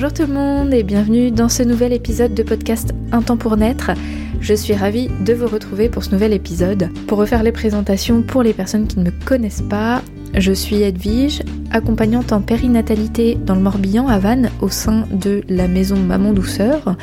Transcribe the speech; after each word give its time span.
Bonjour 0.00 0.14
tout 0.14 0.26
le 0.28 0.32
monde 0.32 0.72
et 0.72 0.84
bienvenue 0.84 1.32
dans 1.32 1.48
ce 1.48 1.64
nouvel 1.64 1.92
épisode 1.92 2.32
de 2.32 2.44
podcast 2.44 2.94
Un 3.10 3.20
temps 3.20 3.36
pour 3.36 3.56
naître. 3.56 3.90
Je 4.40 4.54
suis 4.54 4.72
ravie 4.72 5.08
de 5.24 5.34
vous 5.34 5.48
retrouver 5.48 5.88
pour 5.88 6.04
ce 6.04 6.12
nouvel 6.12 6.32
épisode. 6.32 6.88
Pour 7.08 7.18
refaire 7.18 7.42
les 7.42 7.50
présentations 7.50 8.22
pour 8.22 8.44
les 8.44 8.52
personnes 8.52 8.86
qui 8.86 9.00
ne 9.00 9.06
me 9.06 9.10
connaissent 9.10 9.64
pas, 9.68 10.00
je 10.34 10.52
suis 10.52 10.82
Edwige, 10.82 11.42
accompagnante 11.72 12.32
en 12.32 12.40
périnatalité 12.40 13.34
dans 13.34 13.56
le 13.56 13.60
Morbihan 13.60 14.06
à 14.06 14.20
Vannes 14.20 14.52
au 14.60 14.68
sein 14.68 15.04
de 15.10 15.42
la 15.48 15.66
maison 15.66 15.96
Maman 15.96 16.32
Douceur, 16.32 16.94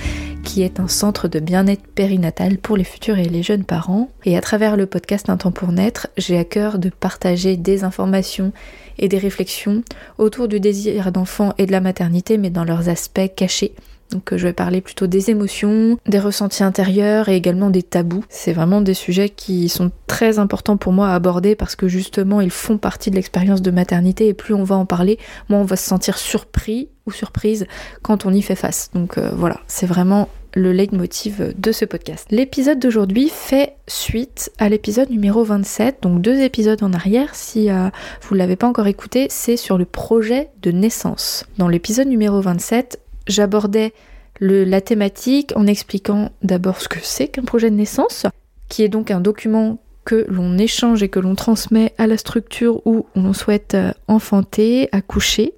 qui 0.46 0.62
est 0.62 0.80
un 0.80 0.88
centre 0.88 1.28
de 1.28 1.42
bien-être 1.42 1.86
périnatal 1.86 2.60
pour 2.60 2.78
les 2.78 2.86
futurs 2.86 3.20
et 3.20 3.28
les 3.28 3.44
jeunes 3.44 3.66
parents. 3.66 4.10
Et 4.24 4.38
à 4.38 4.42
travers 4.42 4.78
le 4.78 4.86
podcast 4.86 5.30
Un 5.30 5.36
temps 5.36 5.52
pour 5.52 5.74
naître, 5.74 6.08
j'ai 6.16 6.38
à 6.38 6.46
cœur 6.46 6.80
de 6.80 6.88
partager 6.88 7.58
des 7.58 7.84
informations 7.84 8.54
et 8.98 9.08
des 9.08 9.18
réflexions 9.18 9.84
autour 10.18 10.48
du 10.48 10.60
désir 10.60 11.12
d'enfant 11.12 11.54
et 11.58 11.66
de 11.66 11.72
la 11.72 11.82
maternité, 11.82 12.38
mais 12.38 12.50
dans 12.50 12.64
leurs 12.64 12.90
aspects 12.90 13.34
cachés 13.36 13.74
donc 14.12 14.32
euh, 14.32 14.38
je 14.38 14.48
vais 14.48 14.54
parler 14.54 14.82
plutôt 14.82 15.08
des 15.08 15.30
émotions, 15.30 15.98
des 16.08 16.20
ressentis 16.20 16.64
intérieurs 16.64 17.30
et 17.30 17.36
également 17.36 17.70
des 17.70 17.84
tabous. 17.84 18.24
C'est 18.30 18.54
vraiment 18.54 18.82
des 18.82 18.94
sujets 18.94 19.30
qui 19.30 19.70
sont 19.70 19.92
très 20.08 20.40
importants 20.40 20.78
pour 20.78 20.94
moi 20.94 21.10
à 21.10 21.16
aborder 21.16 21.56
parce 21.56 21.76
que 21.76 21.88
justement 21.88 22.42
ils 22.42 22.52
font 22.52 22.78
partie 22.78 23.10
de 23.10 23.16
l'expérience 23.16 23.62
de 23.62 23.72
maternité 23.72 24.28
et 24.28 24.34
plus 24.34 24.54
on 24.54 24.64
va 24.64 24.76
en 24.76 24.86
parler, 24.86 25.18
moins 25.50 25.60
on 25.60 25.66
va 25.66 25.76
se 25.76 25.88
sentir 25.88 26.18
surpris 26.18 26.90
ou 27.06 27.12
surprise 27.12 27.68
quand 28.02 28.26
on 28.26 28.34
y 28.34 28.42
fait 28.42 28.56
face. 28.56 28.90
Donc 28.94 29.18
euh, 29.18 29.32
voilà, 29.36 29.60
c'est 29.68 29.88
vraiment 29.88 30.30
le 30.56 30.72
leitmotiv 30.72 31.54
de 31.58 31.72
ce 31.72 31.86
podcast. 31.86 32.26
L'épisode 32.32 32.80
d'aujourd'hui 32.80 33.30
fait 33.30 33.76
suite 33.88 34.52
à 34.58 34.70
l'épisode 34.70 35.10
numéro 35.10 35.44
27, 35.44 35.98
donc 36.02 36.22
deux 36.22 36.40
épisodes 36.42 36.82
en 36.82 36.94
arrière, 36.94 37.36
si 37.36 37.70
euh, 37.70 37.90
vous 38.22 38.36
ne 38.36 38.40
l'avez 38.40 38.56
pas 38.56 38.68
encore 38.68 38.88
écouté, 38.88 39.28
c'est 39.30 39.58
sur 39.58 39.78
le 39.78 39.86
projet 39.86 40.50
de 40.62 40.72
naissance. 40.72 41.46
Dans 41.58 41.68
l'épisode 41.68 42.08
numéro 42.08 42.40
27, 42.40 43.00
j'abordais 43.28 43.94
la 44.40 44.82
thématique 44.82 45.54
en 45.56 45.68
expliquant 45.68 46.32
d'abord 46.42 46.82
ce 46.82 46.88
que 46.88 47.00
c'est 47.02 47.28
qu'un 47.28 47.44
projet 47.44 47.70
de 47.70 47.76
naissance, 47.76 48.26
qui 48.70 48.84
est 48.84 48.90
donc 48.90 49.12
un 49.12 49.20
document 49.20 49.78
que 50.06 50.26
l'on 50.30 50.58
échange 50.58 51.04
et 51.04 51.10
que 51.10 51.20
l'on 51.20 51.36
transmet 51.36 51.94
à 51.98 52.08
la 52.08 52.18
structure 52.18 52.86
où 52.86 53.08
on 53.16 53.34
souhaite 53.34 53.74
euh, 53.76 53.92
enfanter, 54.08 54.88
accoucher, 54.92 55.54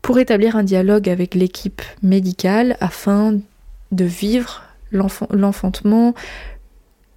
pour 0.00 0.18
établir 0.18 0.56
un 0.56 0.62
dialogue 0.62 1.08
avec 1.08 1.34
l'équipe 1.34 1.80
médicale 2.02 2.76
afin 2.80 3.38
de 3.92 4.04
vivre 4.04 4.62
l'enfantement 4.90 6.14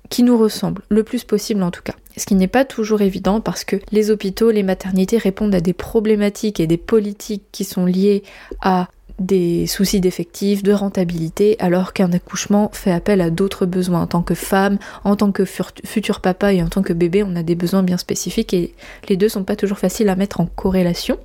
qui 0.09 0.23
nous 0.23 0.37
ressemble, 0.37 0.83
le 0.89 1.03
plus 1.03 1.23
possible 1.23 1.63
en 1.63 1.71
tout 1.71 1.81
cas. 1.81 1.95
Ce 2.15 2.25
qui 2.25 2.35
n'est 2.35 2.47
pas 2.47 2.63
toujours 2.63 3.01
évident 3.01 3.41
parce 3.41 3.63
que 3.63 3.77
les 3.91 4.11
hôpitaux, 4.11 4.51
les 4.51 4.63
maternités 4.63 5.17
répondent 5.17 5.55
à 5.55 5.61
des 5.61 5.73
problématiques 5.73 6.59
et 6.59 6.67
des 6.67 6.77
politiques 6.77 7.43
qui 7.51 7.63
sont 7.63 7.85
liées 7.85 8.23
à 8.61 8.87
des 9.19 9.65
soucis 9.65 10.01
d'effectifs, 10.01 10.61
de 10.61 10.73
rentabilité, 10.73 11.55
alors 11.59 11.93
qu'un 11.93 12.11
accouchement 12.11 12.69
fait 12.73 12.91
appel 12.91 13.21
à 13.21 13.29
d'autres 13.29 13.65
besoins. 13.65 14.01
En 14.01 14.07
tant 14.07 14.21
que 14.21 14.35
femme, 14.35 14.77
en 15.03 15.15
tant 15.15 15.31
que 15.31 15.45
futur 15.45 16.19
papa 16.19 16.53
et 16.53 16.61
en 16.61 16.67
tant 16.67 16.81
que 16.81 16.93
bébé, 16.93 17.23
on 17.23 17.35
a 17.35 17.43
des 17.43 17.55
besoins 17.55 17.83
bien 17.83 17.97
spécifiques 17.97 18.53
et 18.53 18.73
les 19.07 19.15
deux 19.15 19.29
sont 19.29 19.43
pas 19.43 19.55
toujours 19.55 19.79
faciles 19.79 20.09
à 20.09 20.15
mettre 20.15 20.41
en 20.41 20.45
corrélation. 20.45 21.17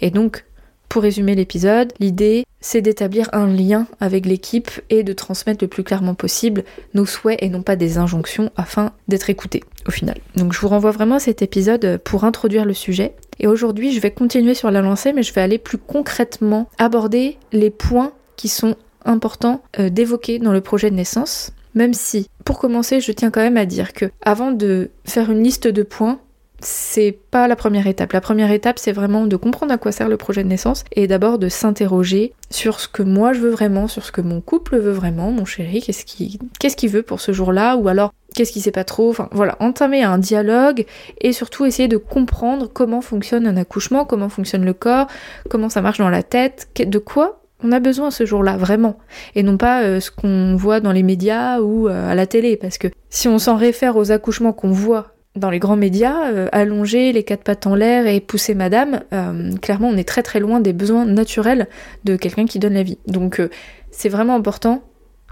Et 0.00 0.10
donc, 0.10 0.44
pour 0.92 1.04
résumer 1.04 1.34
l'épisode, 1.34 1.90
l'idée 2.00 2.44
c'est 2.60 2.82
d'établir 2.82 3.30
un 3.32 3.46
lien 3.46 3.86
avec 3.98 4.26
l'équipe 4.26 4.70
et 4.90 5.04
de 5.04 5.14
transmettre 5.14 5.64
le 5.64 5.68
plus 5.68 5.84
clairement 5.84 6.14
possible 6.14 6.64
nos 6.92 7.06
souhaits 7.06 7.42
et 7.42 7.48
non 7.48 7.62
pas 7.62 7.76
des 7.76 7.96
injonctions 7.96 8.50
afin 8.56 8.92
d'être 9.08 9.30
écoutés 9.30 9.62
au 9.88 9.90
final. 9.90 10.18
Donc 10.36 10.52
je 10.52 10.60
vous 10.60 10.68
renvoie 10.68 10.90
vraiment 10.90 11.14
à 11.14 11.20
cet 11.20 11.40
épisode 11.40 11.98
pour 12.04 12.24
introduire 12.24 12.66
le 12.66 12.74
sujet. 12.74 13.14
Et 13.40 13.46
aujourd'hui 13.46 13.94
je 13.94 14.00
vais 14.00 14.10
continuer 14.10 14.52
sur 14.52 14.70
la 14.70 14.82
lancée 14.82 15.14
mais 15.14 15.22
je 15.22 15.32
vais 15.32 15.40
aller 15.40 15.56
plus 15.56 15.78
concrètement 15.78 16.68
aborder 16.76 17.38
les 17.52 17.70
points 17.70 18.12
qui 18.36 18.48
sont 18.48 18.76
importants 19.06 19.62
euh, 19.78 19.88
d'évoquer 19.88 20.40
dans 20.40 20.52
le 20.52 20.60
projet 20.60 20.90
de 20.90 20.96
naissance. 20.96 21.52
Même 21.74 21.94
si, 21.94 22.28
pour 22.44 22.58
commencer, 22.58 23.00
je 23.00 23.12
tiens 23.12 23.30
quand 23.30 23.40
même 23.40 23.56
à 23.56 23.64
dire 23.64 23.94
que 23.94 24.10
avant 24.20 24.52
de 24.52 24.90
faire 25.06 25.30
une 25.30 25.42
liste 25.42 25.68
de 25.68 25.82
points, 25.82 26.20
c'est 26.64 27.18
pas 27.30 27.48
la 27.48 27.56
première 27.56 27.86
étape. 27.86 28.12
La 28.12 28.20
première 28.20 28.50
étape, 28.50 28.78
c'est 28.78 28.92
vraiment 28.92 29.26
de 29.26 29.36
comprendre 29.36 29.72
à 29.72 29.78
quoi 29.78 29.92
sert 29.92 30.08
le 30.08 30.16
projet 30.16 30.42
de 30.42 30.48
naissance 30.48 30.84
et 30.92 31.06
d'abord 31.06 31.38
de 31.38 31.48
s'interroger 31.48 32.32
sur 32.50 32.80
ce 32.80 32.88
que 32.88 33.02
moi 33.02 33.32
je 33.32 33.40
veux 33.40 33.50
vraiment, 33.50 33.88
sur 33.88 34.04
ce 34.04 34.12
que 34.12 34.20
mon 34.20 34.40
couple 34.40 34.78
veut 34.78 34.92
vraiment, 34.92 35.30
mon 35.30 35.44
chéri, 35.44 35.82
qu'est-ce 35.82 36.04
qu'il 36.04 36.38
qu'est-ce 36.58 36.76
qu'il 36.76 36.90
veut 36.90 37.02
pour 37.02 37.20
ce 37.20 37.32
jour-là, 37.32 37.76
ou 37.76 37.88
alors 37.88 38.12
qu'est-ce 38.34 38.52
qu'il 38.52 38.62
sait 38.62 38.70
pas 38.70 38.84
trop. 38.84 39.10
Enfin 39.10 39.28
voilà, 39.32 39.56
entamer 39.60 40.02
un 40.02 40.18
dialogue 40.18 40.84
et 41.20 41.32
surtout 41.32 41.64
essayer 41.64 41.88
de 41.88 41.96
comprendre 41.96 42.68
comment 42.72 43.00
fonctionne 43.00 43.46
un 43.46 43.56
accouchement, 43.56 44.04
comment 44.04 44.28
fonctionne 44.28 44.64
le 44.64 44.74
corps, 44.74 45.06
comment 45.48 45.68
ça 45.68 45.80
marche 45.80 45.98
dans 45.98 46.10
la 46.10 46.22
tête, 46.22 46.68
de 46.78 46.98
quoi 46.98 47.42
on 47.64 47.72
a 47.72 47.80
besoin 47.80 48.10
ce 48.10 48.26
jour-là, 48.26 48.56
vraiment. 48.56 48.98
Et 49.34 49.42
non 49.42 49.56
pas 49.56 49.82
euh, 49.82 50.00
ce 50.00 50.10
qu'on 50.10 50.56
voit 50.56 50.80
dans 50.80 50.92
les 50.92 51.02
médias 51.02 51.60
ou 51.60 51.88
euh, 51.88 52.10
à 52.10 52.14
la 52.14 52.26
télé. 52.26 52.56
Parce 52.56 52.78
que 52.78 52.88
si 53.08 53.28
on 53.28 53.38
s'en 53.38 53.56
réfère 53.56 53.96
aux 53.96 54.10
accouchements 54.10 54.52
qu'on 54.52 54.72
voit 54.72 55.11
dans 55.34 55.50
les 55.50 55.58
grands 55.58 55.76
médias, 55.76 56.30
euh, 56.30 56.48
allonger 56.52 57.12
les 57.12 57.22
quatre 57.22 57.42
pattes 57.42 57.66
en 57.66 57.74
l'air 57.74 58.06
et 58.06 58.20
pousser 58.20 58.54
madame, 58.54 59.02
euh, 59.12 59.54
clairement 59.56 59.88
on 59.88 59.96
est 59.96 60.08
très 60.08 60.22
très 60.22 60.40
loin 60.40 60.60
des 60.60 60.72
besoins 60.72 61.06
naturels 61.06 61.68
de 62.04 62.16
quelqu'un 62.16 62.46
qui 62.46 62.58
donne 62.58 62.74
la 62.74 62.82
vie. 62.82 62.98
Donc 63.06 63.40
euh, 63.40 63.48
c'est 63.90 64.08
vraiment 64.08 64.34
important 64.34 64.82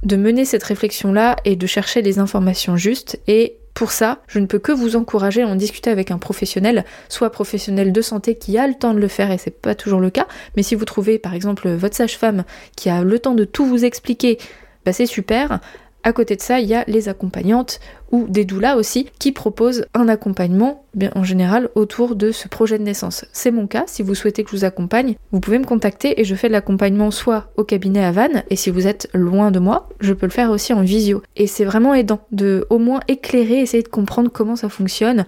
de 0.02 0.16
mener 0.16 0.46
cette 0.46 0.62
réflexion-là 0.62 1.36
et 1.44 1.56
de 1.56 1.66
chercher 1.66 2.00
les 2.00 2.18
informations 2.18 2.76
justes 2.76 3.20
et 3.26 3.56
pour 3.74 3.92
ça, 3.92 4.18
je 4.26 4.38
ne 4.40 4.46
peux 4.46 4.58
que 4.58 4.72
vous 4.72 4.96
encourager 4.96 5.42
à 5.42 5.46
en 5.46 5.54
discuter 5.54 5.90
avec 5.90 6.10
un 6.10 6.18
professionnel, 6.18 6.84
soit 7.08 7.30
professionnel 7.30 7.92
de 7.92 8.00
santé 8.02 8.34
qui 8.34 8.58
a 8.58 8.66
le 8.66 8.74
temps 8.74 8.94
de 8.94 8.98
le 8.98 9.08
faire 9.08 9.30
et 9.30 9.38
c'est 9.38 9.50
pas 9.50 9.74
toujours 9.74 10.00
le 10.00 10.10
cas, 10.10 10.26
mais 10.56 10.62
si 10.62 10.74
vous 10.74 10.84
trouvez 10.84 11.18
par 11.18 11.34
exemple 11.34 11.68
votre 11.68 11.94
sage-femme 11.94 12.44
qui 12.74 12.90
a 12.90 13.02
le 13.02 13.18
temps 13.18 13.34
de 13.34 13.44
tout 13.44 13.64
vous 13.66 13.84
expliquer, 13.84 14.38
bah 14.84 14.92
c'est 14.92 15.06
super. 15.06 15.60
À 16.02 16.12
côté 16.12 16.34
de 16.34 16.40
ça, 16.40 16.60
il 16.60 16.68
y 16.68 16.74
a 16.74 16.84
les 16.86 17.08
accompagnantes 17.08 17.78
ou 18.10 18.26
des 18.28 18.44
doulas 18.44 18.76
aussi 18.76 19.08
qui 19.18 19.32
proposent 19.32 19.84
un 19.92 20.08
accompagnement 20.08 20.84
bien, 20.94 21.10
en 21.14 21.24
général 21.24 21.68
autour 21.74 22.16
de 22.16 22.32
ce 22.32 22.48
projet 22.48 22.78
de 22.78 22.84
naissance. 22.84 23.26
C'est 23.32 23.50
mon 23.50 23.66
cas, 23.66 23.84
si 23.86 24.02
vous 24.02 24.14
souhaitez 24.14 24.42
que 24.42 24.50
je 24.50 24.56
vous 24.56 24.64
accompagne, 24.64 25.16
vous 25.30 25.40
pouvez 25.40 25.58
me 25.58 25.64
contacter 25.64 26.20
et 26.20 26.24
je 26.24 26.34
fais 26.34 26.48
de 26.48 26.52
l'accompagnement 26.52 27.10
soit 27.10 27.50
au 27.56 27.64
cabinet 27.64 28.02
à 28.02 28.12
Vannes 28.12 28.44
et 28.48 28.56
si 28.56 28.70
vous 28.70 28.86
êtes 28.86 29.08
loin 29.12 29.50
de 29.50 29.58
moi, 29.58 29.88
je 30.00 30.14
peux 30.14 30.26
le 30.26 30.32
faire 30.32 30.50
aussi 30.50 30.72
en 30.72 30.82
visio. 30.82 31.22
Et 31.36 31.46
c'est 31.46 31.64
vraiment 31.64 31.94
aidant 31.94 32.20
de 32.32 32.66
au 32.70 32.78
moins 32.78 33.00
éclairer, 33.08 33.60
essayer 33.60 33.82
de 33.82 33.88
comprendre 33.88 34.30
comment 34.32 34.56
ça 34.56 34.68
fonctionne 34.70 35.26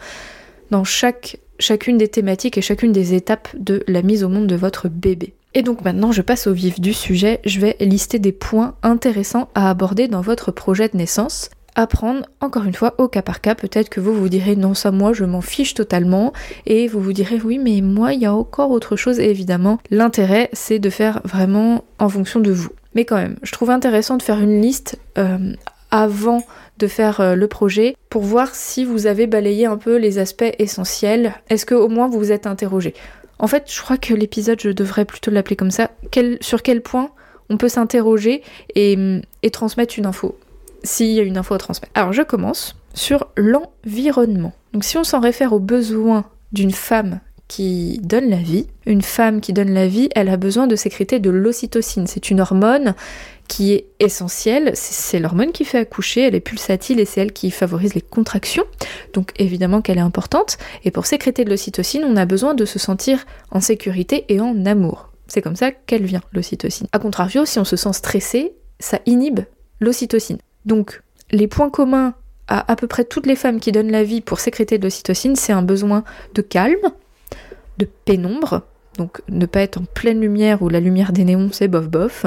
dans 0.71 0.85
chaque, 0.85 1.39
chacune 1.59 1.99
des 1.99 2.09
thématiques 2.09 2.57
et 2.57 2.63
chacune 2.63 2.93
des 2.93 3.13
étapes 3.13 3.49
de 3.59 3.85
la 3.87 4.01
mise 4.01 4.25
au 4.25 4.31
monde 4.31 4.47
de 4.47 4.57
votre 4.57 4.89
bébé. 4.89 5.35
Et 5.55 5.63
donc 5.63 5.85
maintenant 5.85 6.13
je 6.13 6.23
passe 6.23 6.47
au 6.47 6.53
vif 6.53 6.81
du 6.81 6.95
sujet, 6.95 7.41
je 7.45 7.61
vais 7.61 7.77
lister 7.81 8.19
des 8.19 8.33
points 8.33 8.75
intéressants 8.83 9.49
à 9.55 9.69
aborder 9.69 10.09
dans 10.09 10.23
votre 10.23 10.51
projet 10.51 10.89
de 10.89 10.97
naissance. 10.97 11.51
Apprendre 11.75 12.27
encore 12.41 12.65
une 12.65 12.75
fois 12.75 12.95
au 12.99 13.09
cas 13.09 13.23
par 13.23 13.41
cas, 13.41 13.55
peut-être 13.55 13.89
que 13.89 14.01
vous 14.01 14.15
vous 14.15 14.29
direz 14.29 14.57
non 14.57 14.75
ça 14.75 14.91
moi 14.91 15.13
je 15.13 15.25
m'en 15.25 15.41
fiche 15.41 15.75
totalement 15.75 16.33
et 16.67 16.87
vous 16.87 17.01
vous 17.01 17.13
direz 17.13 17.41
oui 17.43 17.59
mais 17.59 17.81
moi 17.81 18.13
il 18.13 18.21
y 18.21 18.27
a 18.27 18.35
encore 18.35 18.71
autre 18.71 18.97
chose 18.97 19.21
et 19.21 19.31
évidemment 19.31 19.79
l'intérêt 19.91 20.51
c'est 20.53 20.79
de 20.79 20.91
faire 20.91 21.21
vraiment 21.25 21.85
en 21.99 22.09
fonction 22.09 22.41
de 22.41 22.53
vous. 22.53 22.71
Mais 22.95 23.05
quand 23.05 23.17
même, 23.17 23.37
je 23.43 23.53
trouve 23.53 23.71
intéressant 23.71 24.17
de 24.19 24.23
faire 24.23 24.41
une 24.41 24.61
liste 24.61 24.99
euh, 25.17 25.55
avant 25.91 26.43
de 26.79 26.87
faire 26.87 27.21
euh, 27.21 27.35
le 27.35 27.47
projet 27.47 27.97
pour 28.11 28.23
voir 28.23 28.55
si 28.55 28.85
vous 28.85 29.07
avez 29.07 29.27
balayé 29.27 29.67
un 29.67 29.77
peu 29.77 29.97
les 29.97 30.19
aspects 30.19 30.55
essentiels. 30.59 31.35
Est-ce 31.49 31.65
que 31.65 31.75
au 31.75 31.89
moins 31.89 32.09
vous 32.09 32.19
vous 32.19 32.33
êtes 32.33 32.47
interrogé? 32.47 32.95
En 33.43 33.49
fait, 33.49 33.65
je 33.71 33.83
crois 33.83 33.99
que 33.99 34.15
l'épisode, 34.15 34.61
je 34.61 34.71
devrais 34.71 35.05
plutôt 35.05 35.33
l'appeler 35.33 35.57
comme 35.57 35.73
ça. 35.73 35.91
sur 36.41 36.63
quel 36.63 36.81
point 36.81 37.11
on 37.51 37.57
peut 37.57 37.69
s'interroger 37.69 38.43
et, 38.77 38.97
transmettre 39.53 39.99
une 39.99 40.07
info, 40.07 40.39
s'il 40.85 41.09
y 41.09 41.19
a 41.19 41.25
une 41.25 41.37
info 41.37 41.55
à 41.55 41.59
transmettre. 41.59 41.93
Alors, 41.97 42.13
je 42.13 42.23
commence 42.23 42.77
sur 42.95 43.27
l'environnement. 43.37 44.53
Donc, 44.73 44.85
si 44.85 44.97
on 44.97 45.03
s'en 45.03 45.19
réfère 45.19 45.53
aux 45.53 45.59
besoins 45.59 46.25
d'une 46.53 46.71
femme 46.71 47.19
qui 47.49 47.99
donne 48.03 48.31
la 48.31 48.37
vie, 48.37 48.69
une 48.87 49.03
femme 49.03 49.41
qui 49.41 49.53
donne 49.53 49.75
la 49.75 49.89
vie, 49.89 50.09
elle 50.15 50.29
a 50.29 50.37
besoin 50.37 50.69
de 50.69 50.77
sécréter 50.77 51.19
de 51.19 51.29
l'ocytocine. 51.29 52.07
C'est 52.07 52.31
une 52.31 52.41
hormone 52.41 52.95
qui 53.53 53.75
est 53.75 53.89
essentielle, 54.01 54.71
c'est 54.73 55.19
l'hormone 55.19 55.53
qui 55.53 55.67
fait 55.67 55.77
accoucher, 55.77 56.23
elle 56.23 56.35
est 56.35 56.41
pulsatile 56.41 56.99
et 57.01 57.05
c'est 57.05 57.21
elle 57.21 57.35
qui 57.35 57.51
favorise 57.51 57.93
les 57.93 58.01
contractions, 58.01 58.65
donc 59.13 59.33
évidemment 59.37 59.83
qu'elle 59.83 59.99
est 59.99 60.01
importante, 60.01 60.57
et 60.85 60.91
pour 60.91 61.05
sécréter 61.05 61.45
de 61.45 61.51
l'ocytocine, 61.51 62.03
on 62.03 62.17
a 62.17 62.25
besoin 62.25 62.55
de 62.55 62.65
se 62.65 62.79
sentir 62.79 63.27
en 63.51 63.61
sécurité 63.61 64.25
et 64.31 64.41
en 64.41 64.65
amour. 64.65 65.11
C'est 65.27 65.43
comme 65.43 65.55
ça 65.55 65.71
qu'elle 65.71 66.07
vient, 66.07 66.23
l'ocytocine. 66.33 66.87
A 66.93 66.99
contrario, 66.99 67.45
si 67.45 67.59
on 67.59 67.67
se 67.67 67.77
sent 67.77 67.93
stressé, 67.93 68.55
ça 68.81 69.01
inhibe 69.05 69.41
l'ocytocine. 69.81 70.39
Donc, 70.65 71.03
les 71.31 71.47
points 71.47 71.69
communs 71.69 72.15
à 72.49 72.73
à 72.73 72.75
peu 72.75 72.87
près 72.87 73.05
toutes 73.05 73.27
les 73.27 73.37
femmes 73.37 73.61
qui 73.61 73.71
donnent 73.71 73.93
la 73.93 74.03
vie 74.03 74.23
pour 74.23 74.41
sécréter 74.41 74.79
de 74.79 74.85
l'ocytocine, 74.85 75.37
c'est 75.37 75.53
un 75.53 75.63
besoin 75.63 76.05
de 76.35 76.41
calme, 76.41 76.91
de 77.77 77.87
pénombre, 78.07 78.63
donc 78.97 79.21
ne 79.29 79.45
pas 79.45 79.61
être 79.61 79.79
en 79.79 79.85
pleine 79.85 80.23
lumière 80.23 80.63
ou 80.63 80.71
la 80.71 80.81
lumière 80.81 81.13
des 81.13 81.25
néons, 81.25 81.51
c'est 81.53 81.69
bof 81.69 81.89
bof, 81.89 82.25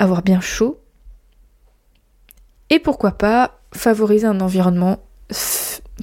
avoir 0.00 0.22
bien 0.22 0.40
chaud, 0.40 0.80
et 2.70 2.78
pourquoi 2.78 3.12
pas 3.12 3.60
favoriser 3.72 4.26
un 4.26 4.40
environnement 4.40 4.98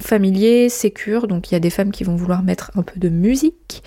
familier, 0.00 0.68
sécure, 0.68 1.26
donc 1.26 1.50
il 1.50 1.54
y 1.54 1.56
a 1.56 1.60
des 1.60 1.70
femmes 1.70 1.90
qui 1.90 2.04
vont 2.04 2.16
vouloir 2.16 2.42
mettre 2.42 2.70
un 2.76 2.82
peu 2.82 2.98
de 2.98 3.08
musique, 3.08 3.82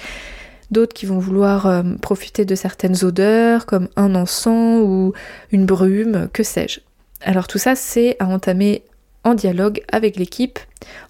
d'autres 0.70 0.94
qui 0.94 1.06
vont 1.06 1.20
vouloir 1.20 1.66
euh, 1.66 1.84
profiter 2.02 2.46
de 2.46 2.56
certaines 2.56 3.04
odeurs 3.04 3.66
comme 3.66 3.88
un 3.96 4.14
encens 4.14 4.82
ou 4.84 5.14
une 5.52 5.66
brume, 5.66 6.28
que 6.34 6.44
sais-je. 6.44 6.82
Alors 7.22 7.48
tout 7.48 7.58
ça 7.58 7.76
c'est 7.76 8.18
à 8.20 8.28
entamer 8.28 8.84
en 9.24 9.34
dialogue 9.34 9.82
avec 9.92 10.18
l'équipe 10.18 10.60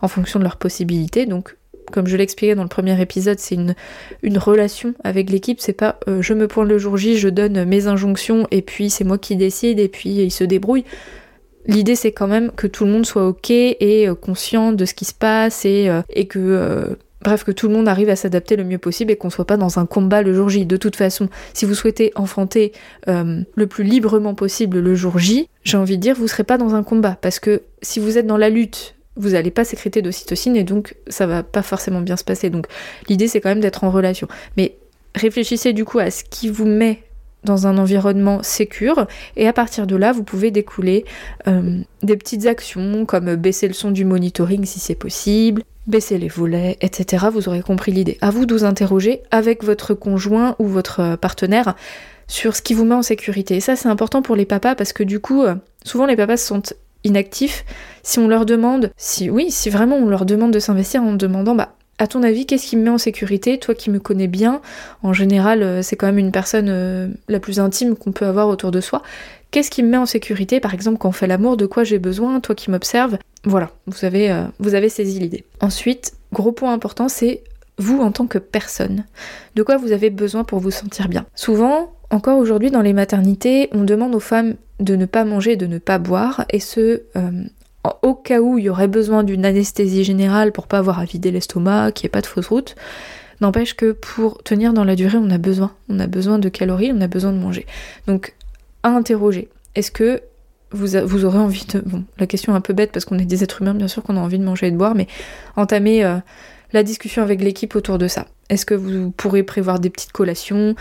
en 0.02 0.08
fonction 0.08 0.40
de 0.40 0.44
leurs 0.44 0.58
possibilités. 0.58 1.26
Donc 1.26 1.56
comme 1.92 2.08
je 2.08 2.18
l'expliquais 2.18 2.56
dans 2.56 2.64
le 2.64 2.70
premier 2.70 3.00
épisode, 3.02 3.40
c'est 3.40 3.56
une, 3.56 3.76
une 4.24 4.38
relation 4.38 4.94
avec 5.04 5.30
l'équipe. 5.30 5.60
C'est 5.60 5.74
pas 5.74 6.00
euh, 6.08 6.22
je 6.22 6.34
me 6.34 6.48
pointe 6.48 6.68
le 6.68 6.78
jour 6.78 6.98
J, 6.98 7.18
je 7.18 7.30
donne 7.30 7.66
mes 7.66 7.88
injonctions 7.88 8.48
et 8.52 8.62
puis 8.62 8.90
c'est 8.90 9.04
moi 9.04 9.18
qui 9.18 9.36
décide 9.36 9.80
et 9.80 9.88
puis 9.88 10.10
il 10.10 10.32
se 10.32 10.44
débrouille. 10.44 10.86
L'idée 11.68 11.96
c'est 11.96 12.12
quand 12.12 12.28
même 12.28 12.52
que 12.52 12.66
tout 12.66 12.86
le 12.86 12.92
monde 12.92 13.06
soit 13.06 13.28
ok 13.28 13.52
et 13.52 14.08
euh, 14.08 14.16
conscient 14.16 14.72
de 14.72 14.86
ce 14.86 14.94
qui 14.94 15.06
se 15.06 15.14
passe 15.14 15.66
et, 15.66 15.90
euh, 15.90 16.02
et 16.10 16.26
que 16.26 16.98
bref 17.24 17.44
que 17.44 17.52
tout 17.52 17.68
le 17.68 17.76
monde 17.76 17.88
arrive 17.88 18.10
à 18.10 18.16
s'adapter 18.16 18.56
le 18.56 18.64
mieux 18.64 18.80
possible 18.80 19.12
et 19.12 19.16
qu'on 19.16 19.30
soit 19.30 19.46
pas 19.46 19.58
dans 19.58 19.78
un 19.78 19.86
combat 19.86 20.24
le 20.24 20.34
jour 20.34 20.50
J. 20.50 20.66
De 20.66 20.78
toute 20.78 20.96
façon, 20.96 21.30
si 21.54 21.66
vous 21.66 21.76
souhaitez 21.76 22.12
enfanter 22.16 22.72
le 23.08 23.66
plus 23.68 23.84
librement 23.84 24.34
possible 24.34 24.80
le 24.80 24.96
jour 24.96 25.20
J, 25.20 25.48
j'ai 25.64 25.78
envie 25.78 25.98
de 25.98 26.02
dire 26.02 26.16
vous 26.16 26.28
serez 26.28 26.44
pas 26.44 26.58
dans 26.58 26.74
un 26.74 26.82
combat 26.82 27.16
parce 27.22 27.40
que 27.40 27.62
si 27.84 28.00
vous 28.00 28.18
êtes 28.18 28.26
dans 28.26 28.38
la 28.38 28.50
lutte 28.50 28.96
vous 29.18 29.30
n'allez 29.30 29.52
pas 29.52 29.64
sécréter 29.64 30.02
d'ocytocine 30.02 30.56
et 30.56 30.64
donc 30.64 30.96
ça 31.08 31.28
va 31.28 31.44
pas 31.44 31.62
forcément 31.62 32.02
bien 32.02 32.18
se 32.18 32.24
passer. 32.24 32.50
Donc 32.50 32.68
l'idée 33.10 33.28
c'est 33.28 33.42
quand 33.42 33.50
même 33.50 33.60
d'être 33.60 33.84
en 33.84 33.92
relation. 33.92 34.28
Mais 34.58 34.76
réfléchissez 35.16 35.74
du 35.74 35.86
coup 35.86 36.00
à 36.00 36.12
ce 36.12 36.24
qui 36.24 36.50
vous 36.50 36.66
met 36.66 37.04
dans 37.44 37.66
un 37.68 37.78
environnement 37.78 38.44
sécure 38.44 39.08
et 39.36 39.48
à 39.48 39.54
partir 39.54 39.88
de 39.88 39.96
là 39.96 40.12
vous 40.12 40.24
pouvez 40.24 40.52
découler 40.52 41.06
euh, 41.48 41.80
des 42.04 42.16
petites 42.16 42.46
actions 42.46 43.06
comme 43.06 43.36
baisser 43.36 43.68
le 43.68 43.74
son 43.74 43.92
du 43.92 44.06
monitoring 44.06 44.64
si 44.66 44.80
c'est 44.80 44.96
possible, 44.96 45.64
baisser 45.88 46.18
les 46.18 46.28
volets, 46.28 46.78
etc. 46.82 47.26
Vous 47.32 47.50
aurez 47.50 47.62
compris 47.62 47.92
l'idée. 47.92 48.18
À 48.22 48.30
vous 48.30 48.46
de 48.46 48.54
vous 48.54 48.64
interroger 48.64 49.24
avec 49.32 49.64
votre 49.64 49.94
conjoint 49.94 50.56
ou 50.60 50.68
votre 50.68 51.16
partenaire 51.16 51.76
sur 52.28 52.56
ce 52.56 52.62
qui 52.62 52.74
vous 52.74 52.86
met 52.86 52.96
en 52.96 53.02
sécurité. 53.02 53.58
Et 53.58 53.60
ça 53.60 53.76
c'est 53.76 53.90
important 53.90 54.22
pour 54.22 54.36
les 54.36 54.46
papas 54.46 54.76
parce 54.76 54.94
que 54.94 55.04
du 55.04 55.20
coup 55.20 55.44
euh, 55.44 55.56
souvent 55.84 56.06
les 56.06 56.16
papas 56.16 56.38
se 56.38 56.46
sentent 56.46 56.74
inactifs, 57.04 57.66
si 58.04 58.20
on 58.20 58.28
leur 58.28 58.46
demande, 58.46 58.92
si 58.98 59.30
oui, 59.30 59.52
si 59.52 59.70
vraiment 59.70 59.98
on 59.98 60.08
leur 60.08 60.26
demande 60.26 60.52
de 60.52 60.60
s'investir 60.60 61.04
en 61.04 61.14
demandant, 61.14 61.56
bah, 61.56 61.76
à 62.02 62.08
ton 62.08 62.24
avis, 62.24 62.48
qu'est-ce 62.48 62.66
qui 62.66 62.78
me 62.78 62.84
met 62.84 62.90
en 62.90 62.98
sécurité 62.98 63.60
Toi 63.60 63.76
qui 63.76 63.92
me 63.92 64.00
connais 64.00 64.28
bien, 64.28 64.62
en 65.04 65.14
général, 65.14 65.62
euh, 65.62 65.82
c'est 65.84 65.96
quand 65.96 66.08
même 66.08 66.18
une 66.18 66.32
personne 66.32 66.68
euh, 66.68 67.10
la 67.28 67.40
plus 67.40 67.60
intime 67.60 67.96
qu'on 67.96 68.12
peut 68.12 68.26
avoir 68.26 68.48
autour 68.48 68.72
de 68.72 68.82
soi. 68.82 69.04
Qu'est-ce 69.52 69.70
qui 69.70 69.84
me 69.84 69.90
met 69.90 69.98
en 69.98 70.08
sécurité? 70.08 70.60
Par 70.60 70.74
exemple, 70.74 70.98
quand 70.98 71.10
on 71.10 71.12
fait 71.12 71.28
l'amour, 71.28 71.58
de 71.58 71.68
quoi 71.68 71.84
j'ai 71.84 72.00
besoin 72.00 72.40
Toi 72.40 72.56
qui 72.56 72.72
m'observes? 72.72 73.20
Voilà, 73.44 73.70
euh, 74.04 74.48
vous 74.60 74.76
avez 74.76 74.90
saisi 74.90 75.20
l'idée. 75.20 75.44
Ensuite, 75.60 76.14
gros 76.34 76.52
point 76.52 76.74
important, 76.74 77.08
c'est 77.08 77.44
vous 77.78 78.02
en 78.02 78.12
tant 78.12 78.26
que 78.26 78.40
personne. 78.40 79.06
De 79.56 79.62
quoi 79.62 79.78
vous 79.78 79.92
avez 79.92 80.10
besoin 80.10 80.44
pour 80.44 80.60
vous 80.60 80.72
sentir 80.72 81.08
bien? 81.08 81.28
Souvent, 81.36 81.94
encore 82.10 82.40
aujourd'hui 82.40 82.72
dans 82.72 82.82
les 82.82 82.94
maternités, 82.94 83.70
on 83.74 83.84
demande 83.84 84.16
aux 84.16 84.20
femmes 84.20 84.56
de 84.82 84.96
ne 84.96 85.06
pas 85.06 85.24
manger, 85.24 85.56
de 85.56 85.68
ne 85.68 85.78
pas 85.78 86.00
boire, 86.00 86.46
et 86.50 86.60
ce, 86.60 87.04
euh, 87.16 87.44
au 88.02 88.16
cas 88.16 88.42
où 88.42 88.58
il 88.58 88.66
y 88.66 88.70
aurait 88.70 88.88
besoin 88.88 89.24
d'une 89.24 89.46
anesthésie 89.46 90.04
générale 90.04 90.52
pour 90.52 90.68
pas 90.68 90.80
avoir 90.80 91.00
à 91.00 91.06
vider 91.06 91.32
l'estomac, 91.32 91.92
qu'il 91.94 92.06
n'y 92.06 92.08
ait 92.08 92.12
pas 92.12 92.22
de 92.22 92.28
fausse 92.28 92.48
route, 92.48 92.76
n'empêche 93.40 93.76
que 93.76 93.92
pour 93.92 94.44
tenir 94.44 94.74
dans 94.74 94.84
la 94.84 94.96
durée, 94.96 95.18
on 95.18 95.30
a 95.30 95.38
besoin. 95.38 95.72
On 95.90 96.00
a 96.00 96.08
besoin 96.08 96.40
de 96.40 96.50
calories, 96.50 96.92
on 96.94 97.02
a 97.02 97.08
besoin 97.08 97.32
de 97.32 97.38
manger. 97.38 97.66
Donc, 98.08 98.36
à 98.84 98.90
interroger. 98.90 99.50
Est-ce 99.76 99.92
que 99.92 100.22
vous, 100.72 100.88
vous, 101.06 101.26
aurez 101.26 101.40
envie 101.40 101.66
de... 101.66 101.80
Bon, 101.80 102.04
la 102.18 102.28
question 102.28 102.54
est 102.54 102.56
un 102.56 102.62
peu 102.62 102.74
bête 102.74 102.92
parce 102.92 103.06
qu'on 103.06 103.20
est 103.20 103.26
des 103.26 103.44
êtres 103.44 103.62
humains, 103.62 103.74
bien 103.74 103.88
sûr 103.88 104.04
qu'on 104.04 104.18
a 104.18 104.20
envie 104.20 104.40
de 104.40 104.44
manger 104.44 104.68
et 104.68 104.72
de 104.72 104.78
boire, 104.78 104.96
mais 104.96 105.08
entamer 105.56 106.04
euh, 106.04 106.18
la 106.74 106.84
discussion 106.84 107.22
avec 107.22 107.42
l'équipe 107.42 107.76
autour 107.76 107.98
de 107.98 108.08
ça. 108.08 108.28
Est-ce 108.50 108.66
que 108.66 108.74
vous 108.74 109.12
pourrez 109.12 109.44
prévoir 109.44 109.80
des 109.80 109.90
petites 109.90 110.12
collations 110.12 110.76